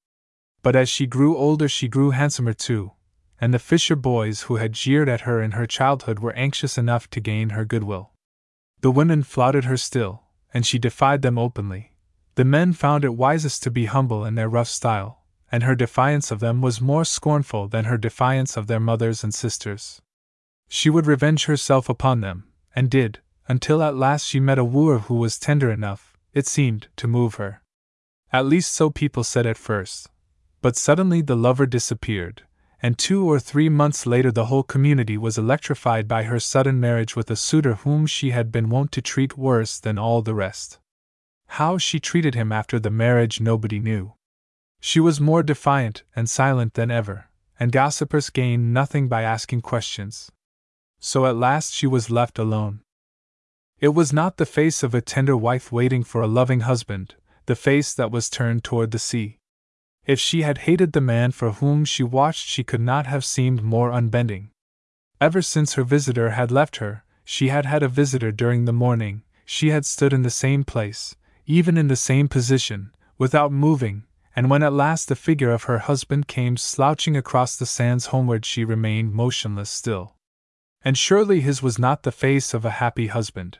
[0.64, 2.92] But as she grew older she grew handsomer too,
[3.38, 7.08] and the fisher boys who had jeered at her in her childhood were anxious enough
[7.10, 8.12] to gain her goodwill.
[8.80, 10.22] The women flouted her still,
[10.54, 11.92] and she defied them openly.
[12.36, 16.30] The men found it wisest to be humble in their rough style, and her defiance
[16.30, 20.00] of them was more scornful than her defiance of their mothers and sisters.
[20.68, 25.00] She would revenge herself upon them, and did, until at last she met a wooer
[25.00, 27.60] who was tender enough, it seemed, to move her.
[28.32, 30.08] At least so people said at first.
[30.64, 32.44] But suddenly the lover disappeared,
[32.80, 37.14] and two or three months later the whole community was electrified by her sudden marriage
[37.14, 40.78] with a suitor whom she had been wont to treat worse than all the rest.
[41.60, 44.14] How she treated him after the marriage nobody knew.
[44.80, 47.28] She was more defiant and silent than ever,
[47.60, 50.32] and gossipers gained nothing by asking questions.
[50.98, 52.80] So at last she was left alone.
[53.80, 57.54] It was not the face of a tender wife waiting for a loving husband, the
[57.54, 59.40] face that was turned toward the sea.
[60.06, 63.62] If she had hated the man for whom she watched, she could not have seemed
[63.62, 64.50] more unbending.
[65.20, 69.22] Ever since her visitor had left her, she had had a visitor during the morning,
[69.46, 74.04] she had stood in the same place, even in the same position, without moving,
[74.36, 78.44] and when at last the figure of her husband came slouching across the sands homeward,
[78.44, 80.16] she remained motionless still.
[80.84, 83.58] And surely his was not the face of a happy husband.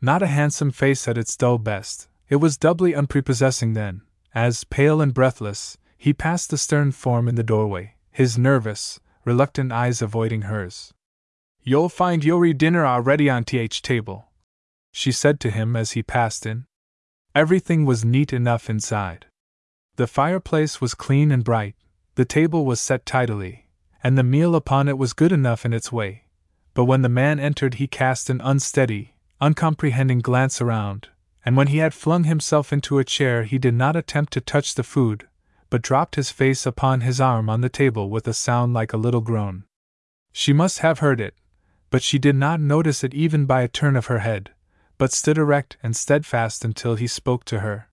[0.00, 4.02] Not a handsome face at its dull best, it was doubly unprepossessing then,
[4.36, 9.72] as, pale and breathless, he passed the stern form in the doorway, his nervous, reluctant
[9.72, 10.92] eyes avoiding hers.
[11.62, 14.28] You'll find your dinner already on th table,
[14.92, 16.66] she said to him as he passed in.
[17.34, 19.24] Everything was neat enough inside.
[19.96, 21.74] The fireplace was clean and bright,
[22.16, 23.70] the table was set tidily,
[24.04, 26.26] and the meal upon it was good enough in its way.
[26.74, 31.08] But when the man entered, he cast an unsteady, uncomprehending glance around,
[31.46, 34.74] and when he had flung himself into a chair, he did not attempt to touch
[34.74, 35.28] the food,
[35.70, 38.96] but dropped his face upon his arm on the table with a sound like a
[38.96, 39.62] little groan.
[40.32, 41.34] She must have heard it,
[41.88, 44.50] but she did not notice it even by a turn of her head,
[44.98, 47.90] but stood erect and steadfast until he spoke to her.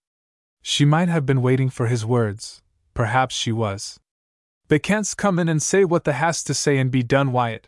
[0.64, 2.64] She might have been waiting for his words,
[2.96, 4.00] perhaps she was.
[4.68, 7.68] They can't come in and say what they has to say and be done, Wyatt,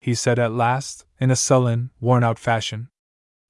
[0.00, 2.88] he said at last, in a sullen, worn out fashion.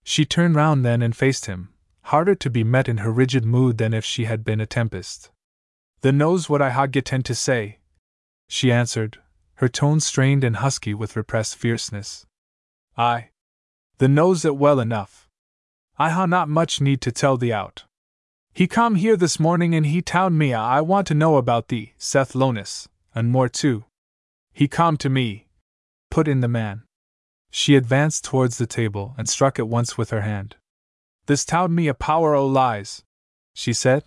[0.04, 1.70] She turned round then and faced him,
[2.02, 5.30] harder to be met in her rigid mood than if she had been a tempest.
[6.02, 7.78] The knows what I ha getten to say,
[8.48, 9.18] she answered,
[9.56, 12.26] her tone strained and husky with repressed fierceness.
[12.96, 13.30] I.
[13.98, 15.28] The knows it well enough.
[15.96, 17.84] I ha not much need to tell thee out.
[18.52, 21.94] He come here this morning and he told me I want to know about thee,
[21.96, 23.84] Seth Lonis, and more too.
[24.52, 25.48] He come to me,
[26.10, 26.82] put in the man.
[27.56, 30.56] She advanced towards the table and struck it once with her hand.
[31.26, 33.04] This towed me a power o' lies,
[33.54, 34.02] she said.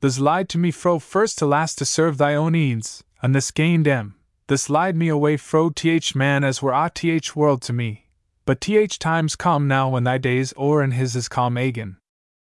[0.00, 3.52] This lied to me fro first to last to serve thy own eends, and this
[3.52, 4.16] gained em.
[4.48, 8.10] This lied me away fro th man as were a th world to me.
[8.44, 11.98] But th times come now when thy days o'er and his is calm agin.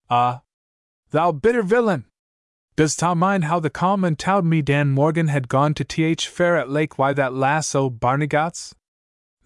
[0.08, 0.40] Ah,
[1.10, 2.06] thou bitter villain!
[2.74, 6.26] Does ta mind how the calm and towed me Dan Morgan had gone to th
[6.26, 8.74] fair at Lake why that lass o' Barnegat's?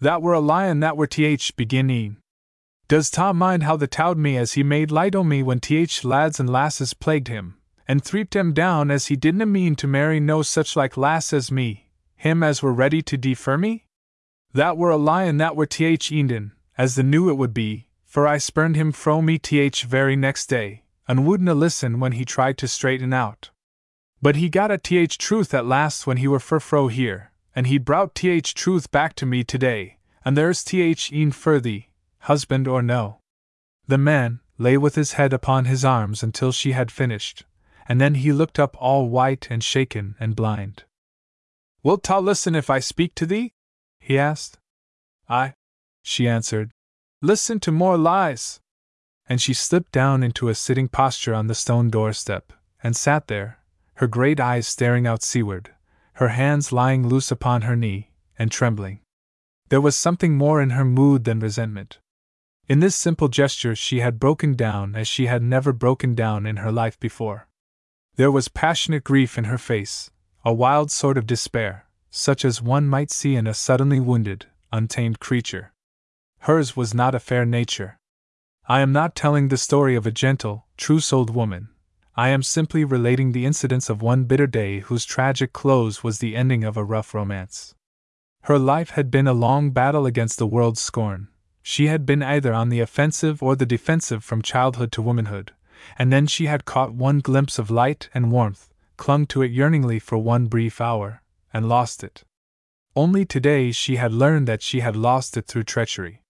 [0.01, 2.17] That were a lion that were th beginning.
[2.87, 6.03] Does Tom mind how the towed me as he made light o' me when th
[6.03, 10.19] lads and lasses plagued him, and threeped him down as he didna mean to marry
[10.19, 13.85] no such like lass as me, him as were ready to defer me?
[14.53, 18.25] That were a lion that were th Enden, as the knew it would be, for
[18.27, 22.57] I spurned him fro me th very next day, and wouldna listen when he tried
[22.57, 23.51] to straighten out.
[24.19, 27.67] But he got at th truth at last when he were fur fro here, and
[27.67, 31.89] he brought th truth back to me today, and there's th een fur thee,
[32.19, 33.19] husband or no.
[33.87, 37.45] The man lay with his head upon his arms until she had finished,
[37.87, 40.83] and then he looked up all white and shaken and blind.
[41.83, 43.53] Wilt thou listen if I speak to thee?
[43.99, 44.57] he asked.
[45.27, 45.55] I,
[46.03, 46.71] she answered.
[47.21, 48.59] Listen to more lies.
[49.27, 53.59] And she slipped down into a sitting posture on the stone doorstep, and sat there,
[53.95, 55.71] her great eyes staring out seaward,
[56.13, 58.99] her hands lying loose upon her knee, and trembling.
[59.69, 61.99] There was something more in her mood than resentment.
[62.67, 66.57] In this simple gesture, she had broken down as she had never broken down in
[66.57, 67.47] her life before.
[68.15, 70.11] There was passionate grief in her face,
[70.45, 75.19] a wild sort of despair, such as one might see in a suddenly wounded, untamed
[75.19, 75.73] creature.
[76.39, 77.99] Hers was not a fair nature.
[78.67, 81.69] I am not telling the story of a gentle, true souled woman.
[82.15, 86.35] I am simply relating the incidents of one bitter day whose tragic close was the
[86.35, 87.73] ending of a rough romance.
[88.43, 91.29] Her life had been a long battle against the world's scorn.
[91.61, 95.53] She had been either on the offensive or the defensive from childhood to womanhood,
[95.97, 99.99] and then she had caught one glimpse of light and warmth, clung to it yearningly
[99.99, 101.21] for one brief hour,
[101.53, 102.23] and lost it.
[102.93, 106.23] Only today she had learned that she had lost it through treachery.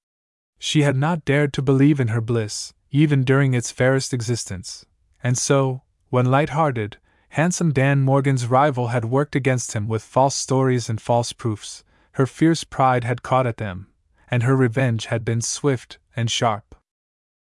[0.59, 4.85] She had not dared to believe in her bliss, even during its fairest existence,
[5.23, 6.97] and so, when light-hearted,
[7.29, 12.25] handsome Dan Morgan's rival had worked against him with false stories and false proofs, her
[12.25, 13.87] fierce pride had caught at them,
[14.29, 16.75] and her revenge had been swift and sharp.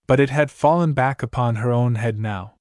[0.06, 2.54] But it had fallen back upon her own head now.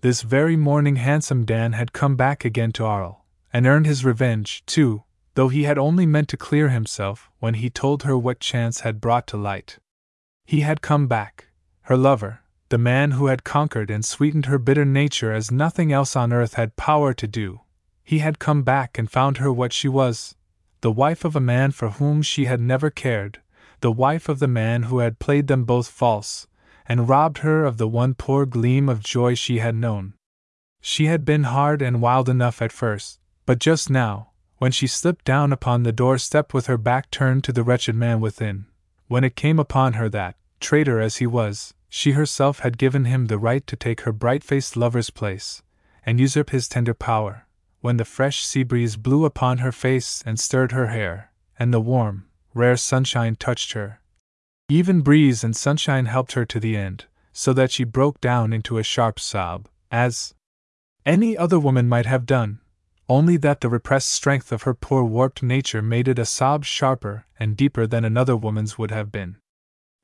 [0.00, 3.16] This very morning, handsome Dan had come back again to Arles,
[3.52, 5.04] and earned his revenge, too,
[5.34, 9.00] though he had only meant to clear himself when he told her what chance had
[9.00, 9.78] brought to light.
[10.44, 11.48] He had come back,
[11.82, 12.40] her lover,
[12.70, 16.54] the man who had conquered and sweetened her bitter nature as nothing else on earth
[16.54, 17.60] had power to do.
[18.04, 20.34] He had come back and found her what she was
[20.80, 23.40] the wife of a man for whom she had never cared,
[23.80, 26.46] the wife of the man who had played them both false,
[26.86, 30.14] and robbed her of the one poor gleam of joy she had known.
[30.80, 35.24] She had been hard and wild enough at first, but just now, when she slipped
[35.24, 38.66] down upon the doorstep with her back turned to the wretched man within,
[39.08, 43.26] when it came upon her that, traitor as he was, she herself had given him
[43.26, 45.62] the right to take her bright faced lover's place,
[46.04, 47.46] and usurp his tender power,
[47.80, 51.80] when the fresh sea breeze blew upon her face and stirred her hair, and the
[51.80, 54.00] warm, rare sunshine touched her.
[54.68, 58.78] Even breeze and sunshine helped her to the end, so that she broke down into
[58.78, 60.34] a sharp sob, as
[61.06, 62.60] any other woman might have done,
[63.08, 67.24] only that the repressed strength of her poor warped nature made it a sob sharper
[67.40, 69.36] and deeper than another woman's would have been.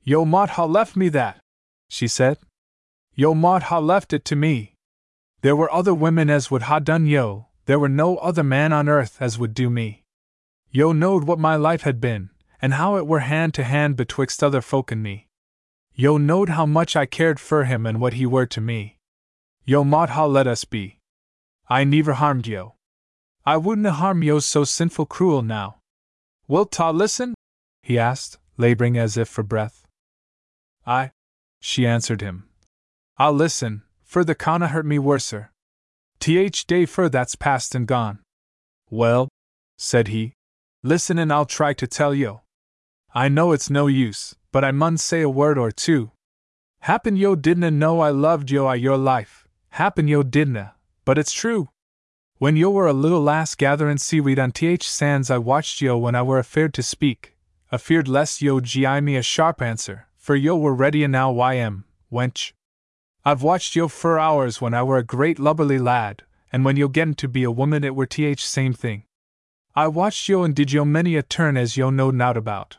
[0.03, 1.39] Yo mot ha left me that,
[1.89, 2.37] she said.
[3.13, 4.75] Yo mot ha left it to me.
[5.41, 8.89] There were other women as would ha done yo, there were no other man on
[8.89, 10.03] earth as would do me.
[10.71, 12.29] Yo knowed what my life had been,
[12.61, 15.27] and how it were hand to hand betwixt other folk and me.
[15.93, 18.97] Yo knowed how much I cared fur him and what he were to me.
[19.63, 20.99] Yo mot ha let us be.
[21.69, 22.75] I never harmed yo.
[23.45, 25.77] I wouldn't harm yo so sinful cruel now.
[26.47, 27.33] Wilt ta listen?
[27.81, 29.85] he asked, laboring as if for breath.
[30.85, 31.11] I,
[31.65, 32.47] she answered him.
[33.17, 35.51] I'll listen, fur the canna hurt me worser.
[36.19, 38.19] Th day fur that's past and gone.
[38.91, 39.29] Well,
[39.75, 40.33] said he,
[40.83, 42.43] listen and I'll try to tell yo.
[43.15, 46.11] I know it's no use, but I mun say a word or two.
[46.81, 51.33] Happen yo didna know I loved yo a your life, happen yo didna, but it's
[51.33, 51.69] true.
[52.37, 56.13] When yo were a little lass gatherin' seaweed on th sands I watched yo when
[56.13, 57.35] I were afeard to speak,
[57.71, 62.51] afeard lest yo gi me a sharp answer, for yo were ready enow ym, wench.
[63.23, 66.87] I've watched yo fur hours when I were a great lubberly lad, and when yo
[66.87, 69.03] gettin' to be a woman it were th same thing.
[69.75, 72.77] I watched yo and did yo many a turn as yo knowed nowt about.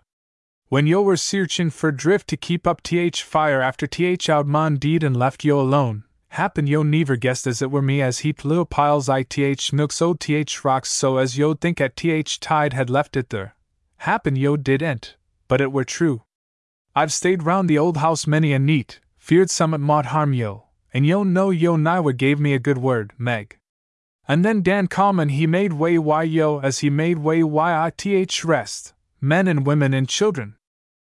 [0.71, 4.75] When yo were searchin' for drift to keep up th fire after th out mon
[4.75, 8.45] deed and left yo alone, happen yo never guessed as it were me as heaped
[8.45, 12.73] little piles i th nooks o th rocks so as yo'd think at th tide
[12.73, 13.55] had left it there.
[13.99, 15.15] Happen yo didn't,
[15.47, 16.26] but it were true.
[16.99, 21.05] I've stayed round the old house many a neat, feared summat mought harm yo, and
[21.05, 23.59] yo know yo nywa gave me a good word, Meg.
[24.27, 27.91] And then Dan Common he made way why yo as he made way why I
[27.91, 30.57] th rest, men and women and children.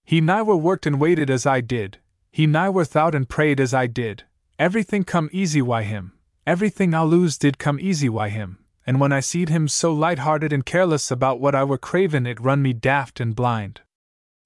[0.04, 2.00] He nywa worked and waited as I did,
[2.30, 4.24] he nywa thought and prayed as I did,
[4.60, 6.12] everything come easy why him,
[6.46, 10.52] everything I'll lose did come easy why him, and when I seed him so light-hearted
[10.52, 13.80] and careless about what I were cravin' it run me daft and blind.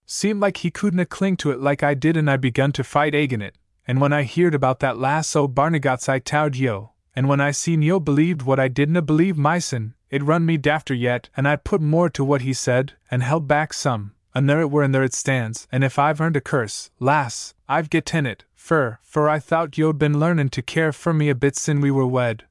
[0.06, 3.16] Seemed like he couldna cling to it like I did, and I begun to fight
[3.16, 3.56] agin it.
[3.88, 7.52] And when I heerd about that lass o' Barnegat's I towed yo, and when I
[7.52, 11.56] seen yo believed what I didna believe mysen, it run me dafter yet, and I
[11.56, 14.94] put more to what he said, and held back some, and there it were and
[14.94, 19.28] there it stands, and if I've earned a curse, lass, I've getten it, fur, for
[19.28, 22.46] I thought yo'd been learnin' to care for me a bit sin we were wed.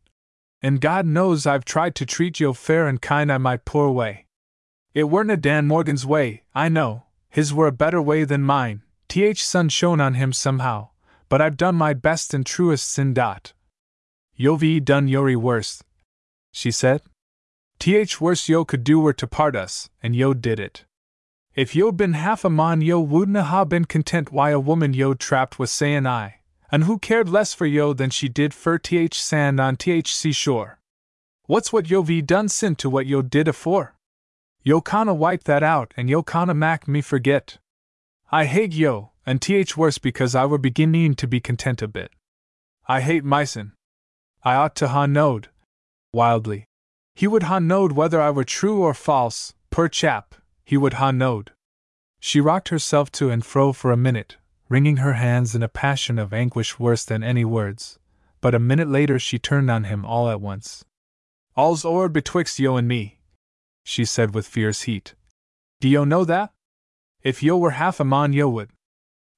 [0.61, 4.27] And God knows I've tried to treat yo fair and kind I my poor way.
[4.95, 9.43] It werena Dan Morgan's way, I know, his were a better way than mine, th
[9.43, 10.91] sun shone on him somehow,
[11.31, 13.55] but I've done my best and truest sin dot.
[14.37, 15.83] Yo vi done yori worst,
[16.53, 17.01] she said.
[17.79, 20.85] Th worst yo could do were to part us, and yo did it.
[21.55, 25.15] If yo been half a man yo wouldna ha been content why a woman yo
[25.15, 29.15] trapped was sayin' I, and who cared less for yo than she did fur th
[29.15, 30.81] sand on th seashore.
[31.47, 33.95] What's what yo ve done sin to what yo did afore?
[34.65, 37.59] Yo canna wipe that out and yo canna mak me forget.
[38.31, 42.13] I hate yo, and th worse because I were beginning to be content a bit.
[42.87, 43.73] I hate myson.
[44.45, 45.49] I ought to ha knowed.
[46.13, 46.67] Wildly.
[47.17, 51.11] He would ha knowed whether I were true or false, poor chap, he would ha
[51.11, 51.51] knowed.
[52.21, 54.37] She rocked herself to and fro for a minute,
[54.69, 57.99] wringing her hands in a passion of anguish worse than any words,
[58.41, 60.85] but a minute later she turned on him all at once.
[61.57, 63.19] All's o'er betwixt yo and me,
[63.85, 65.15] she said with fierce heat.
[65.81, 66.53] Do yo know that?
[67.23, 68.71] If yo were half a mon yo would.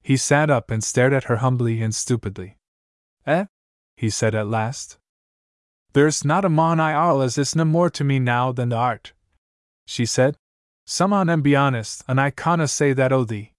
[0.03, 2.57] He sat up and stared at her humbly and stupidly.
[3.26, 3.47] Eh?
[3.97, 4.99] he said at last.
[5.92, 8.76] There's not a mon I Arle as is no more to me now than the
[8.76, 9.12] art,
[9.86, 10.36] she said.
[10.86, 13.53] Some on em be honest, and I canna say that o' thee.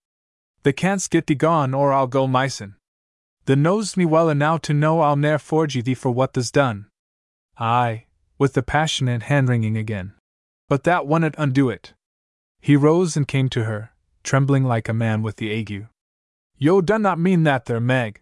[0.63, 2.75] They can't get thee gone or I'll go myson.
[3.45, 6.87] The knows me well enow to know I'll ne'er forge thee for what th's done.
[7.57, 8.05] Aye,
[8.37, 10.13] with the passionate hand wringing again.
[10.67, 11.93] But that wunnot undo it.
[12.59, 13.91] He rose and came to her,
[14.23, 15.87] trembling like a man with the ague.
[16.57, 18.21] Yo do not mean that there, Meg,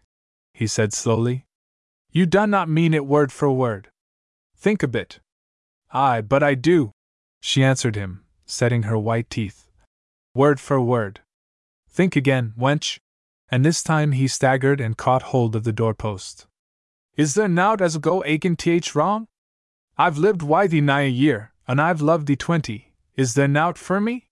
[0.54, 1.46] he said slowly.
[2.12, 3.90] You do not mean it word for word.
[4.56, 5.20] Think a bit.
[5.92, 6.92] Aye, but I do,
[7.42, 9.70] she answered him, setting her white teeth.
[10.36, 11.22] Word for word.
[11.90, 13.00] Think again, wench.
[13.50, 16.48] And this time he staggered and caught hold of the doorpost.
[17.16, 19.28] Is there nowt as go aching th wrong?
[19.96, 22.94] I've lived wi' thee nigh a year, and I've loved thee twenty.
[23.16, 24.28] Is there nowt for me?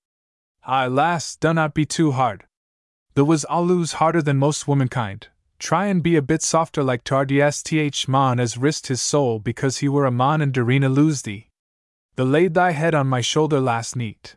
[0.64, 2.46] Aye, lass, do not be too hard.
[3.16, 5.28] There was allus harder than most womankind.
[5.60, 9.88] Try and be a bit softer like th mon as risked his soul because he
[9.88, 11.50] were a mon and Darina lose thee.
[12.16, 14.36] The laid thy head on my shoulder last neat.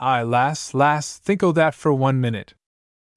[0.00, 2.54] Ay, lass, lass, think o' that for one minute.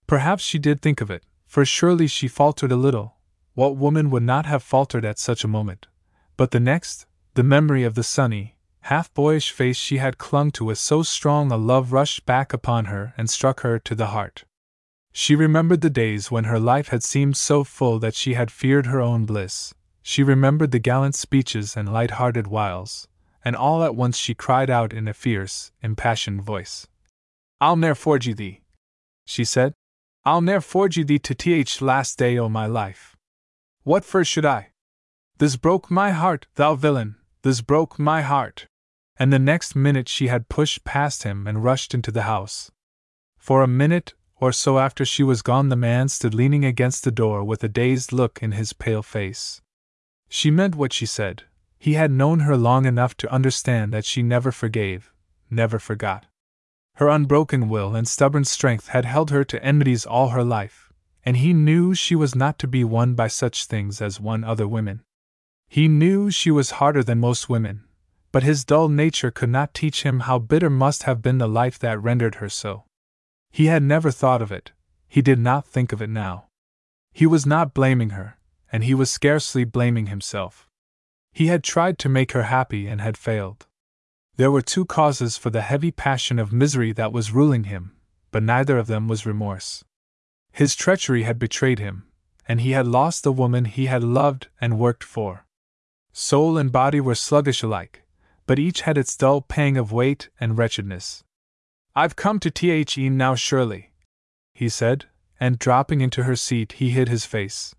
[0.05, 3.15] Perhaps she did think of it, for surely she faltered a little.
[3.53, 5.87] What woman would not have faltered at such a moment?
[6.37, 10.65] But the next, the memory of the sunny, half boyish face she had clung to
[10.65, 14.43] with so strong a love rushed back upon her and struck her to the heart.
[15.13, 18.87] She remembered the days when her life had seemed so full that she had feared
[18.87, 19.73] her own bliss.
[20.01, 23.07] She remembered the gallant speeches and light hearted wiles,
[23.45, 26.87] and all at once she cried out in a fierce, impassioned voice.
[27.61, 28.61] I'll ne'er forge thee,
[29.25, 29.73] she said.
[30.25, 33.15] I'll ne'er forge thee to th last day o' my life.
[33.83, 34.71] What for should I?
[35.37, 38.67] This broke my heart, thou villain, this broke my heart.
[39.17, 42.71] And the next minute she had pushed past him and rushed into the house.
[43.37, 47.11] For a minute or so after she was gone, the man stood leaning against the
[47.11, 49.61] door with a dazed look in his pale face.
[50.27, 51.43] She meant what she said.
[51.77, 55.13] He had known her long enough to understand that she never forgave,
[55.49, 56.25] never forgot.
[56.95, 60.91] Her unbroken will and stubborn strength had held her to enmities all her life,
[61.25, 64.67] and he knew she was not to be won by such things as won other
[64.67, 65.03] women.
[65.67, 67.83] He knew she was harder than most women,
[68.33, 71.77] but his dull nature could not teach him how bitter must have been the life
[71.79, 72.83] that rendered her so.
[73.51, 74.71] He had never thought of it,
[75.07, 76.47] he did not think of it now.
[77.13, 78.39] He was not blaming her,
[78.71, 80.67] and he was scarcely blaming himself.
[81.31, 83.67] He had tried to make her happy and had failed.
[84.37, 87.95] There were two causes for the heavy passion of misery that was ruling him,
[88.31, 89.83] but neither of them was remorse.
[90.51, 92.07] His treachery had betrayed him,
[92.47, 95.45] and he had lost the woman he had loved and worked for.
[96.11, 98.02] Soul and body were sluggish alike,
[98.45, 101.23] but each had its dull pang of weight and wretchedness.
[101.95, 103.91] I've come to the now, surely,
[104.53, 105.05] he said,
[105.39, 107.75] and dropping into her seat, he hid his face.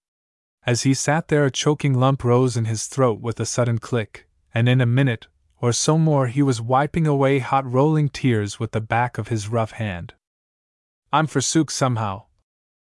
[0.67, 4.27] As he sat there, a choking lump rose in his throat with a sudden click,
[4.55, 5.27] and in a minute
[5.65, 9.49] or so more he was wiping away hot rolling tears with the back of his
[9.49, 10.13] rough hand.
[11.11, 12.25] I'm forsook somehow,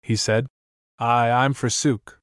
[0.03, 0.47] he said.
[0.99, 2.19] Aye, I'm forsook.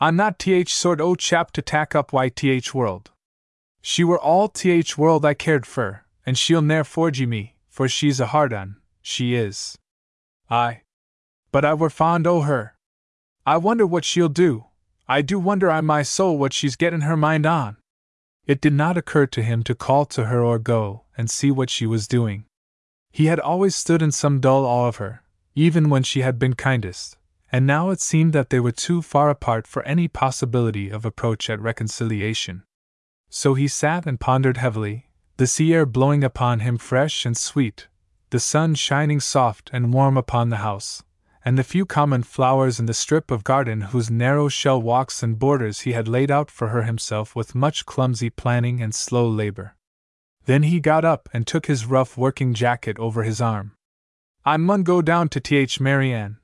[0.00, 3.12] I'm not th sort o chap to tack up why th world.
[3.88, 8.18] She were all th world I cared fur, and she'll ne'er forgy me, for she's
[8.18, 9.78] a hard un, she is.
[10.50, 10.82] Aye.
[11.52, 12.74] But I were fond o' her.
[13.46, 14.64] I wonder what she'll do.
[15.06, 17.76] I do wonder I my soul what she's gettin' her mind on.
[18.44, 21.70] It did not occur to him to call to her or go and see what
[21.70, 22.44] she was doing.
[23.12, 25.22] He had always stood in some dull awe of her,
[25.54, 27.18] even when she had been kindest,
[27.52, 31.48] and now it seemed that they were too far apart for any possibility of approach
[31.48, 32.64] at reconciliation.
[33.28, 37.88] So he sat and pondered heavily, the sea air blowing upon him fresh and sweet,
[38.30, 41.02] the sun shining soft and warm upon the house,
[41.44, 45.38] and the few common flowers in the strip of garden whose narrow shell walks and
[45.38, 49.76] borders he had laid out for her himself with much clumsy planning and slow labor.
[50.46, 53.72] Then he got up and took his rough working jacket over his arm.
[54.44, 56.38] I mun go down to Th Mary Ann,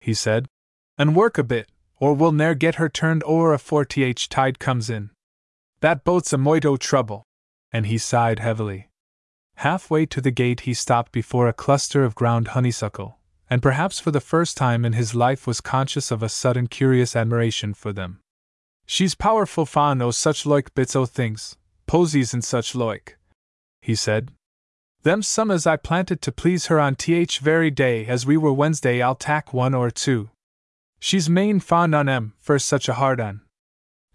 [0.00, 0.46] he said,
[0.96, 4.88] and work a bit, or we'll ne'er get her turned o'er afore Th tide comes
[4.88, 5.10] in.
[5.80, 7.22] That boat's a moito trouble,
[7.72, 8.88] and he sighed heavily.
[9.56, 13.18] Halfway to the gate, he stopped before a cluster of ground honeysuckle,
[13.50, 17.14] and perhaps for the first time in his life was conscious of a sudden curious
[17.14, 18.20] admiration for them.
[18.86, 21.56] She's powerful fond o' such loike bits o' things,
[21.86, 23.16] posies and such loike,
[23.82, 24.32] he said.
[25.02, 28.52] Them some as I planted to please her on th very day as we were
[28.52, 30.30] Wednesday I'll tack one or two.
[30.98, 33.42] She's main fond on em, for such a hard un.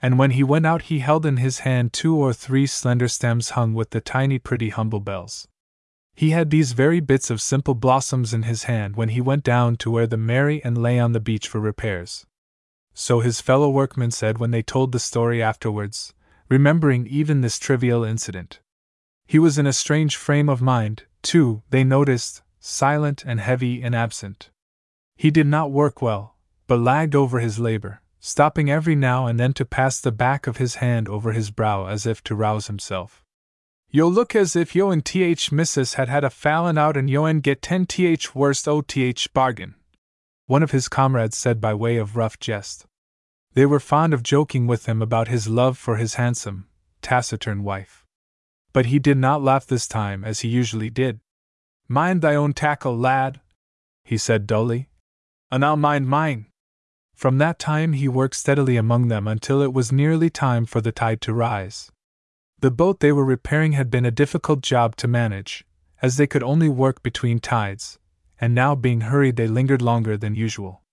[0.03, 3.51] And when he went out he held in his hand two or three slender stems
[3.51, 5.47] hung with the tiny pretty humble bells.
[6.13, 9.77] He had these very bits of simple blossoms in his hand when he went down
[9.77, 12.25] to where the Mary Ann lay on the beach for repairs.
[12.93, 16.13] So his fellow workmen said when they told the story afterwards,
[16.49, 18.59] remembering even this trivial incident.
[19.25, 23.95] He was in a strange frame of mind, too, they noticed, silent and heavy and
[23.95, 24.49] absent.
[25.15, 26.35] He did not work well,
[26.67, 30.55] but lagged over his labor, stopping every now and then to pass the back of
[30.55, 33.21] his hand over his brow as if to rouse himself.
[33.89, 37.25] Yo look as if yo and th missus had had a fallin' out and yo
[37.25, 39.75] and get ten th worst o th bargain.
[40.45, 42.85] One of his comrades said by way of rough jest.
[43.55, 46.69] They were fond of joking with him about his love for his handsome,
[47.01, 48.05] taciturn wife.
[48.71, 51.19] But he did not laugh this time as he usually did.
[51.89, 53.41] Mind thy own tackle, lad,
[54.05, 54.87] he said dully.
[55.51, 56.45] And I'll mind mine.
[57.23, 60.91] From that time he worked steadily among them until it was nearly time for the
[60.91, 61.89] tide to rise.
[62.59, 65.63] The boat they were repairing had been a difficult job to manage,
[66.01, 67.97] as they could only work between tides,
[68.41, 70.83] and now being hurried they lingered longer than usual.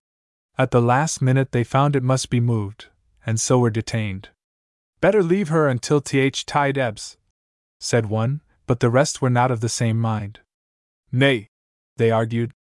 [0.56, 2.86] At the last minute they found it must be moved,
[3.26, 4.28] and so were detained.
[5.00, 7.16] Better leave her until th tide ebbs,
[7.80, 10.38] said one, but the rest were not of the same mind.
[11.10, 11.48] Nay,
[11.96, 12.52] they argued,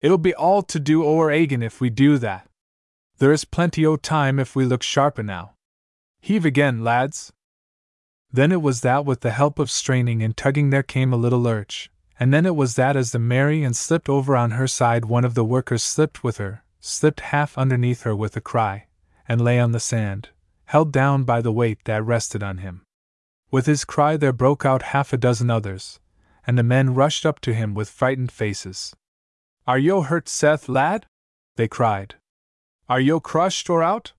[0.00, 2.47] it'll be all to do o'er Agan if we do that.
[3.18, 5.50] There is plenty o' time if we look sharp enow.
[6.20, 7.32] Heave again, lads,
[8.30, 11.40] then it was that with the help of straining and tugging there came a little
[11.40, 11.90] lurch,
[12.20, 15.24] and then it was that as the Mary Ann slipped over on her side, one
[15.24, 18.86] of the workers slipped with her, slipped half underneath her with a cry,
[19.26, 20.28] and lay on the sand,
[20.66, 22.82] held down by the weight that rested on him.
[23.50, 25.98] With his cry there broke out half a dozen others,
[26.46, 28.94] and the men rushed up to him with frightened faces.
[29.66, 31.06] Are yo hurt, Seth, lad?
[31.56, 32.16] they cried.
[32.88, 34.12] Are yo crushed or out?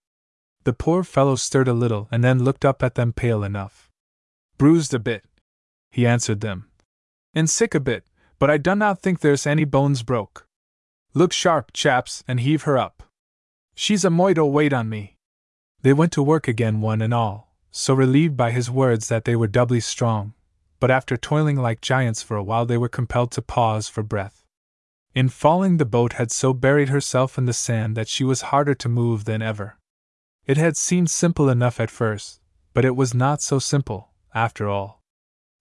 [0.64, 3.90] The poor fellow stirred a little and then looked up at them pale enough.
[4.58, 5.26] Bruised a bit,
[5.90, 6.70] he answered them.
[7.34, 8.06] And sick a bit,
[8.38, 10.46] but I not think there's any bones broke.
[11.16, 13.04] Look sharp, chaps, and heave her up.
[13.74, 15.16] She's a moito weight on me.
[15.82, 19.36] They went to work again, one and all, so relieved by his words that they
[19.36, 20.34] were doubly strong,
[20.80, 24.46] but after toiling like giants for a while, they were compelled to pause for breath.
[25.16, 28.76] In falling, the boat had so buried herself in the sand that she was harder
[28.76, 29.78] to move than ever.
[30.46, 32.42] It had seemed simple enough at first,
[32.74, 35.04] but it was not so simple, after all.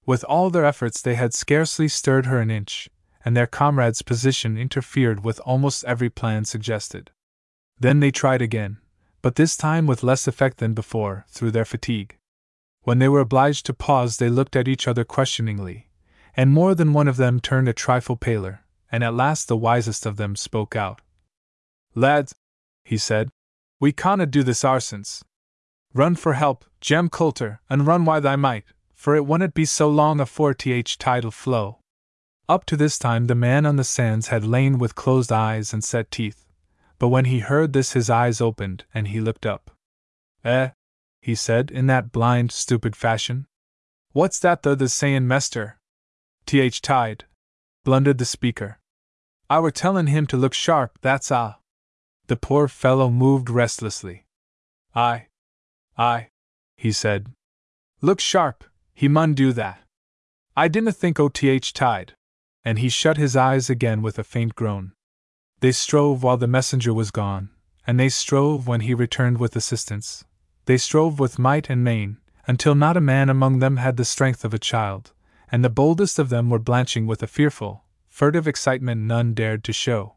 [0.04, 2.88] With all their efforts, they had scarcely stirred her an inch,
[3.24, 7.10] and their comrade's position interfered with almost every plan suggested.
[7.78, 8.78] Then they tried again,
[9.22, 12.16] but this time with less effect than before, through their fatigue.
[12.82, 15.88] When they were obliged to pause, they looked at each other questioningly,
[16.36, 20.06] and more than one of them turned a trifle paler, and at last the wisest
[20.06, 21.00] of them spoke out.
[21.94, 22.34] Lads,
[22.84, 23.30] he said,
[23.80, 25.22] we canna do this oursense.
[25.94, 29.88] Run for help, Jem Coulter, and run while thy might, for it wouldn't be so
[29.88, 31.78] long afore th tidal flow.
[32.48, 35.84] Up to this time the man on the sands had lain with closed eyes and
[35.84, 36.46] set teeth,
[36.98, 39.70] but when he heard this his eyes opened and he looked up.
[40.44, 40.70] Eh?
[41.20, 43.46] he said in that blind, stupid fashion.
[44.12, 45.78] What's that the the sayin', mester?
[46.46, 47.26] Th tide,
[47.88, 48.78] blundered the speaker.
[49.48, 51.56] I were tellin' him to look sharp, that's ah.
[52.26, 54.26] The poor fellow moved restlessly.
[54.94, 55.28] I,
[55.96, 56.28] I,
[56.76, 57.28] he said.
[58.02, 58.62] Look sharp,
[58.92, 59.80] he mun do that.
[60.54, 62.12] I dinna think OTH tied.
[62.62, 64.92] And he shut his eyes again with a faint groan.
[65.60, 67.48] They strove while the messenger was gone,
[67.86, 70.26] and they strove when he returned with assistance.
[70.66, 74.44] They strove with might and main, until not a man among them had the strength
[74.44, 75.14] of a child,
[75.50, 79.72] and the boldest of them were blanching with a fearful, furtive excitement none dared to
[79.72, 80.16] show.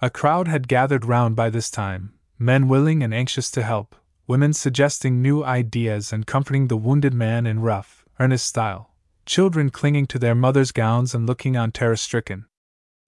[0.00, 3.96] A crowd had gathered round by this time, men willing and anxious to help,
[4.26, 8.94] women suggesting new ideas and comforting the wounded man in rough, earnest style,
[9.26, 12.46] children clinging to their mothers' gowns and looking on terror stricken.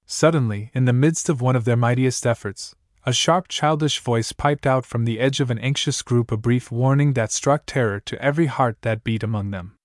[0.06, 2.74] Suddenly, in the midst of one of their mightiest efforts,
[3.04, 6.72] a sharp childish voice piped out from the edge of an anxious group a brief
[6.72, 9.76] warning that struck terror to every heart that beat among them.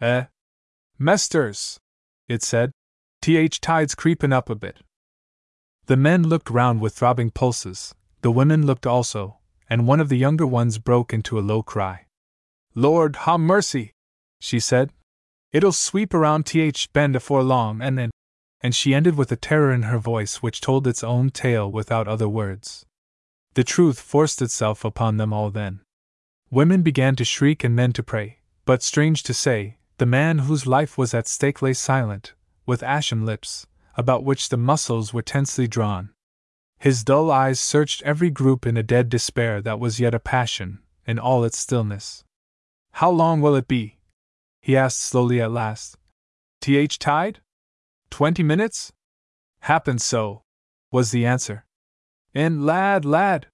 [0.00, 0.24] Eh?
[1.02, 1.80] Mesters!
[2.28, 2.70] It said.
[3.22, 4.82] Th tide's creepin' up a bit.
[5.86, 9.38] The men looked round with throbbing pulses, the women looked also,
[9.68, 12.06] and one of the younger ones broke into a low cry.
[12.76, 13.94] Lord, ha mercy!
[14.38, 14.92] she said.
[15.50, 18.10] It'll sweep around Th Bend afore long, and then
[18.60, 22.06] and she ended with a terror in her voice which told its own tale without
[22.06, 22.86] other words.
[23.54, 25.80] The truth forced itself upon them all then.
[26.48, 30.66] Women began to shriek and men to pray, but strange to say, the man whose
[30.66, 32.34] life was at stake lay silent,
[32.66, 36.10] with ashen lips, about which the muscles were tensely drawn.
[36.80, 40.80] His dull eyes searched every group in a dead despair that was yet a passion,
[41.06, 42.24] in all its stillness.
[42.94, 44.00] How long will it be?
[44.60, 45.96] he asked slowly at last.
[46.60, 47.38] Th tide?
[48.10, 48.92] Twenty minutes?
[49.60, 50.42] Happen so,
[50.90, 51.64] was the answer.
[52.34, 53.46] In, lad, lad!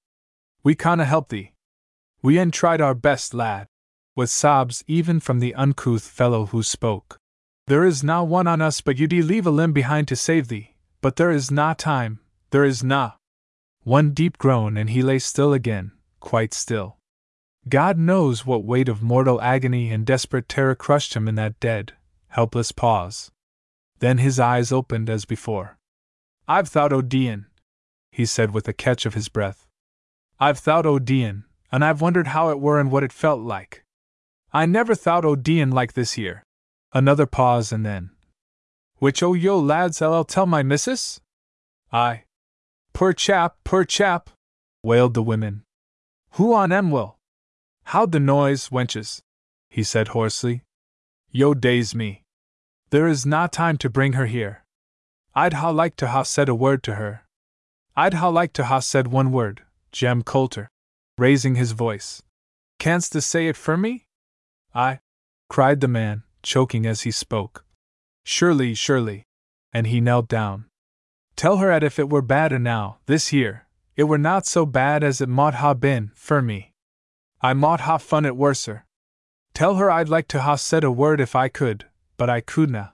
[0.64, 1.52] We canna help thee.
[2.22, 3.66] We en tried our best, lad,
[4.18, 7.20] with sobs even from the uncouth fellow who spoke.
[7.68, 10.74] There is na one on us but you leave a limb behind to save thee,
[11.00, 12.18] but there is na time,
[12.50, 13.12] there is na.
[13.84, 16.96] One deep groan and he lay still again, quite still.
[17.68, 21.92] God knows what weight of mortal agony and desperate terror crushed him in that dead,
[22.26, 23.30] helpless pause.
[24.00, 25.78] Then his eyes opened as before.
[26.48, 27.46] I've thought O'Dean,
[28.10, 29.68] he said with a catch of his breath.
[30.40, 33.84] I've thought O'Dean, and I've wondered how it were and what it felt like.
[34.52, 36.42] I never thought o' O'Dean like this here.
[36.92, 38.10] Another pause and then.
[38.96, 41.20] Which o' yo lads I'll tell my missus?
[41.92, 42.24] I.
[42.92, 44.30] Poor chap, poor chap,
[44.82, 45.62] wailed the women.
[46.32, 47.18] Who on em will?
[47.84, 49.20] How'd the noise, wenches?
[49.70, 50.62] he said hoarsely.
[51.30, 52.22] Yo daze me.
[52.90, 54.64] There is not time to bring her here.
[55.34, 57.24] I'd ha like to ha said a word to her.
[57.94, 59.62] I'd ha like to ha said one word,
[59.92, 60.68] Jem Coulter,
[61.18, 62.22] raising his voice.
[62.78, 64.07] Canst to say it for me?
[64.78, 65.00] I,
[65.48, 67.64] cried the man, choking as he spoke.
[68.22, 69.24] Surely, surely.
[69.72, 70.66] And he knelt down.
[71.34, 75.02] Tell her at if it were bad enow, this here, it were not so bad
[75.02, 76.74] as it mought ha been, for me.
[77.40, 78.86] I mought ha fun it worser.
[79.52, 81.86] Tell her I'd like to ha said a word if I could,
[82.16, 82.92] but I couldna.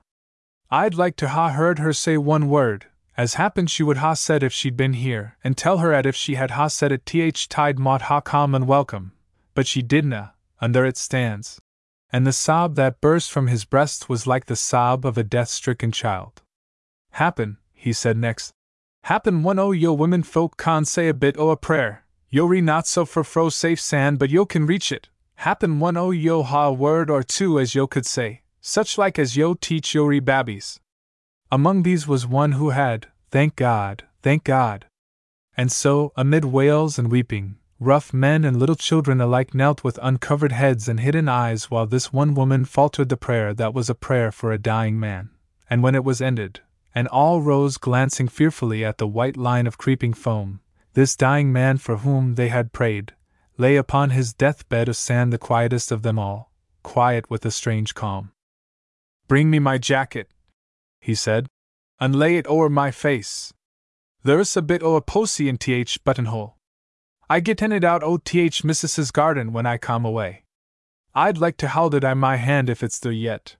[0.70, 4.42] I'd like to ha heard her say one word, as happened she would ha said
[4.42, 7.46] if she'd been here, and tell her at if she had ha said it th
[7.50, 9.12] tide mought ha come and welcome,
[9.54, 10.32] but she didna,
[10.62, 11.60] and there it stands.
[12.14, 15.48] And the sob that burst from his breast was like the sob of a death
[15.48, 16.42] stricken child.
[17.10, 18.52] Happen, he said next.
[19.02, 22.04] Happen one o' yo women folk can say a bit o' a prayer.
[22.30, 25.08] Yo re not so for fro safe sand, but yo can reach it.
[25.48, 29.18] Happen one o' yo ha a word or two as yo could say such like
[29.18, 30.78] as yo teach yori babbies.
[31.50, 34.86] Among these was one who had, thank God, thank God.
[35.56, 40.52] And so, amid wails and weeping, rough men and little children alike knelt with uncovered
[40.52, 44.32] heads and hidden eyes while this one woman faltered the prayer that was a prayer
[44.32, 45.30] for a dying man.
[45.68, 46.60] And when it was ended,
[46.94, 50.60] and all rose glancing fearfully at the white line of creeping foam,
[50.94, 53.14] this dying man for whom they had prayed,
[53.58, 56.52] lay upon his deathbed of sand the quietest of them all,
[56.82, 58.32] quiet with a strange calm.
[59.28, 60.28] Bring me my jacket,
[61.00, 61.46] he said,
[62.00, 63.52] and lay it o'er my face.
[64.22, 66.53] There's a bit o' a posy in th buttonhole.
[67.28, 70.44] I get in it out o' th missus's garden when I come away.
[71.14, 73.56] I'd like to hold it i my hand if it's there yet.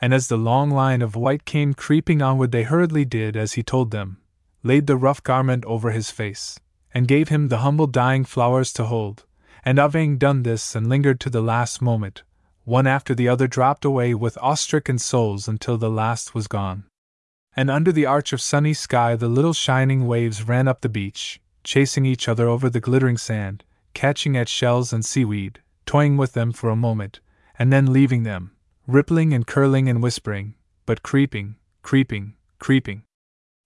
[0.00, 3.62] And as the long line of white came creeping onward, they hurriedly did as he
[3.62, 4.18] told them,
[4.62, 6.58] laid the rough garment over his face,
[6.92, 9.24] and gave him the humble dying flowers to hold,
[9.64, 12.22] and having done this and lingered to the last moment,
[12.64, 16.84] one after the other dropped away with awe-stricken souls until the last was gone.
[17.54, 21.40] And under the arch of sunny sky the little shining waves ran up the beach,
[21.72, 23.64] chasing each other over the glittering sand,
[23.94, 27.20] catching at shells and seaweed, toying with them for a moment,
[27.58, 28.52] and then leaving them,
[28.86, 30.54] rippling and curling and whispering,
[30.86, 33.02] but creeping, creeping, creeping.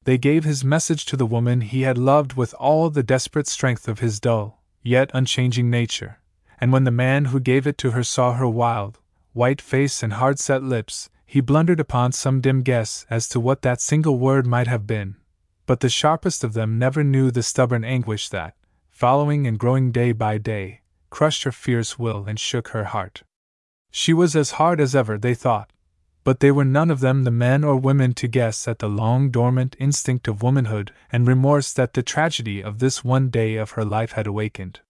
[0.04, 3.86] They gave his message to the woman he had loved with all the desperate strength
[3.86, 6.18] of his dull, yet unchanging nature
[6.62, 9.00] and when the man who gave it to her saw her wild,
[9.32, 13.62] white face and hard set lips, he blundered upon some dim guess as to what
[13.62, 15.16] that single word might have been.
[15.66, 18.56] But the sharpest of them never knew the stubborn anguish that,
[18.90, 20.80] following and growing day by day,
[21.10, 23.22] crushed her fierce will and shook her heart.
[23.90, 25.72] She was as hard as ever, they thought,
[26.24, 29.30] but they were none of them the men or women to guess at the long
[29.30, 33.84] dormant instinct of womanhood and remorse that the tragedy of this one day of her
[33.84, 34.80] life had awakened.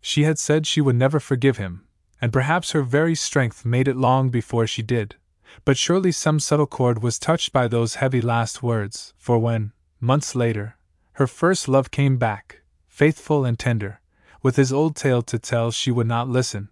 [0.00, 1.86] She had said she would never forgive him,
[2.20, 5.16] and perhaps her very strength made it long before she did,
[5.64, 9.72] But surely some subtle chord was touched by those heavy last words, for when,
[10.04, 10.76] months later,
[11.14, 14.00] her first love came back, faithful and tender,
[14.42, 16.68] with his old tale to tell, she would not listen.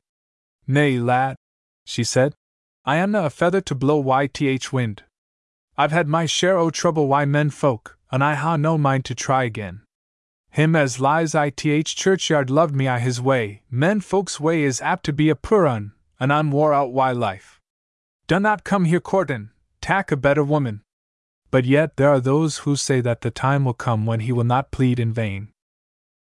[0.67, 1.37] Nay, lad,
[1.85, 2.35] she said,
[2.85, 5.05] I amna a feather to blow YTH wind.
[5.77, 9.15] I've had my share o' trouble wy men folk, and I ha no mind to
[9.15, 9.83] try again.
[10.51, 15.05] Him as lies ith churchyard loved me i his way, men folks' way is apt
[15.07, 17.59] to be a poor un, and I'm wore out wy life.
[18.29, 19.51] Dunnot come here courtin',
[19.81, 20.83] tak a better woman.
[21.53, 24.43] But yet there are those who say that the time will come when he will
[24.43, 25.53] not plead in vain.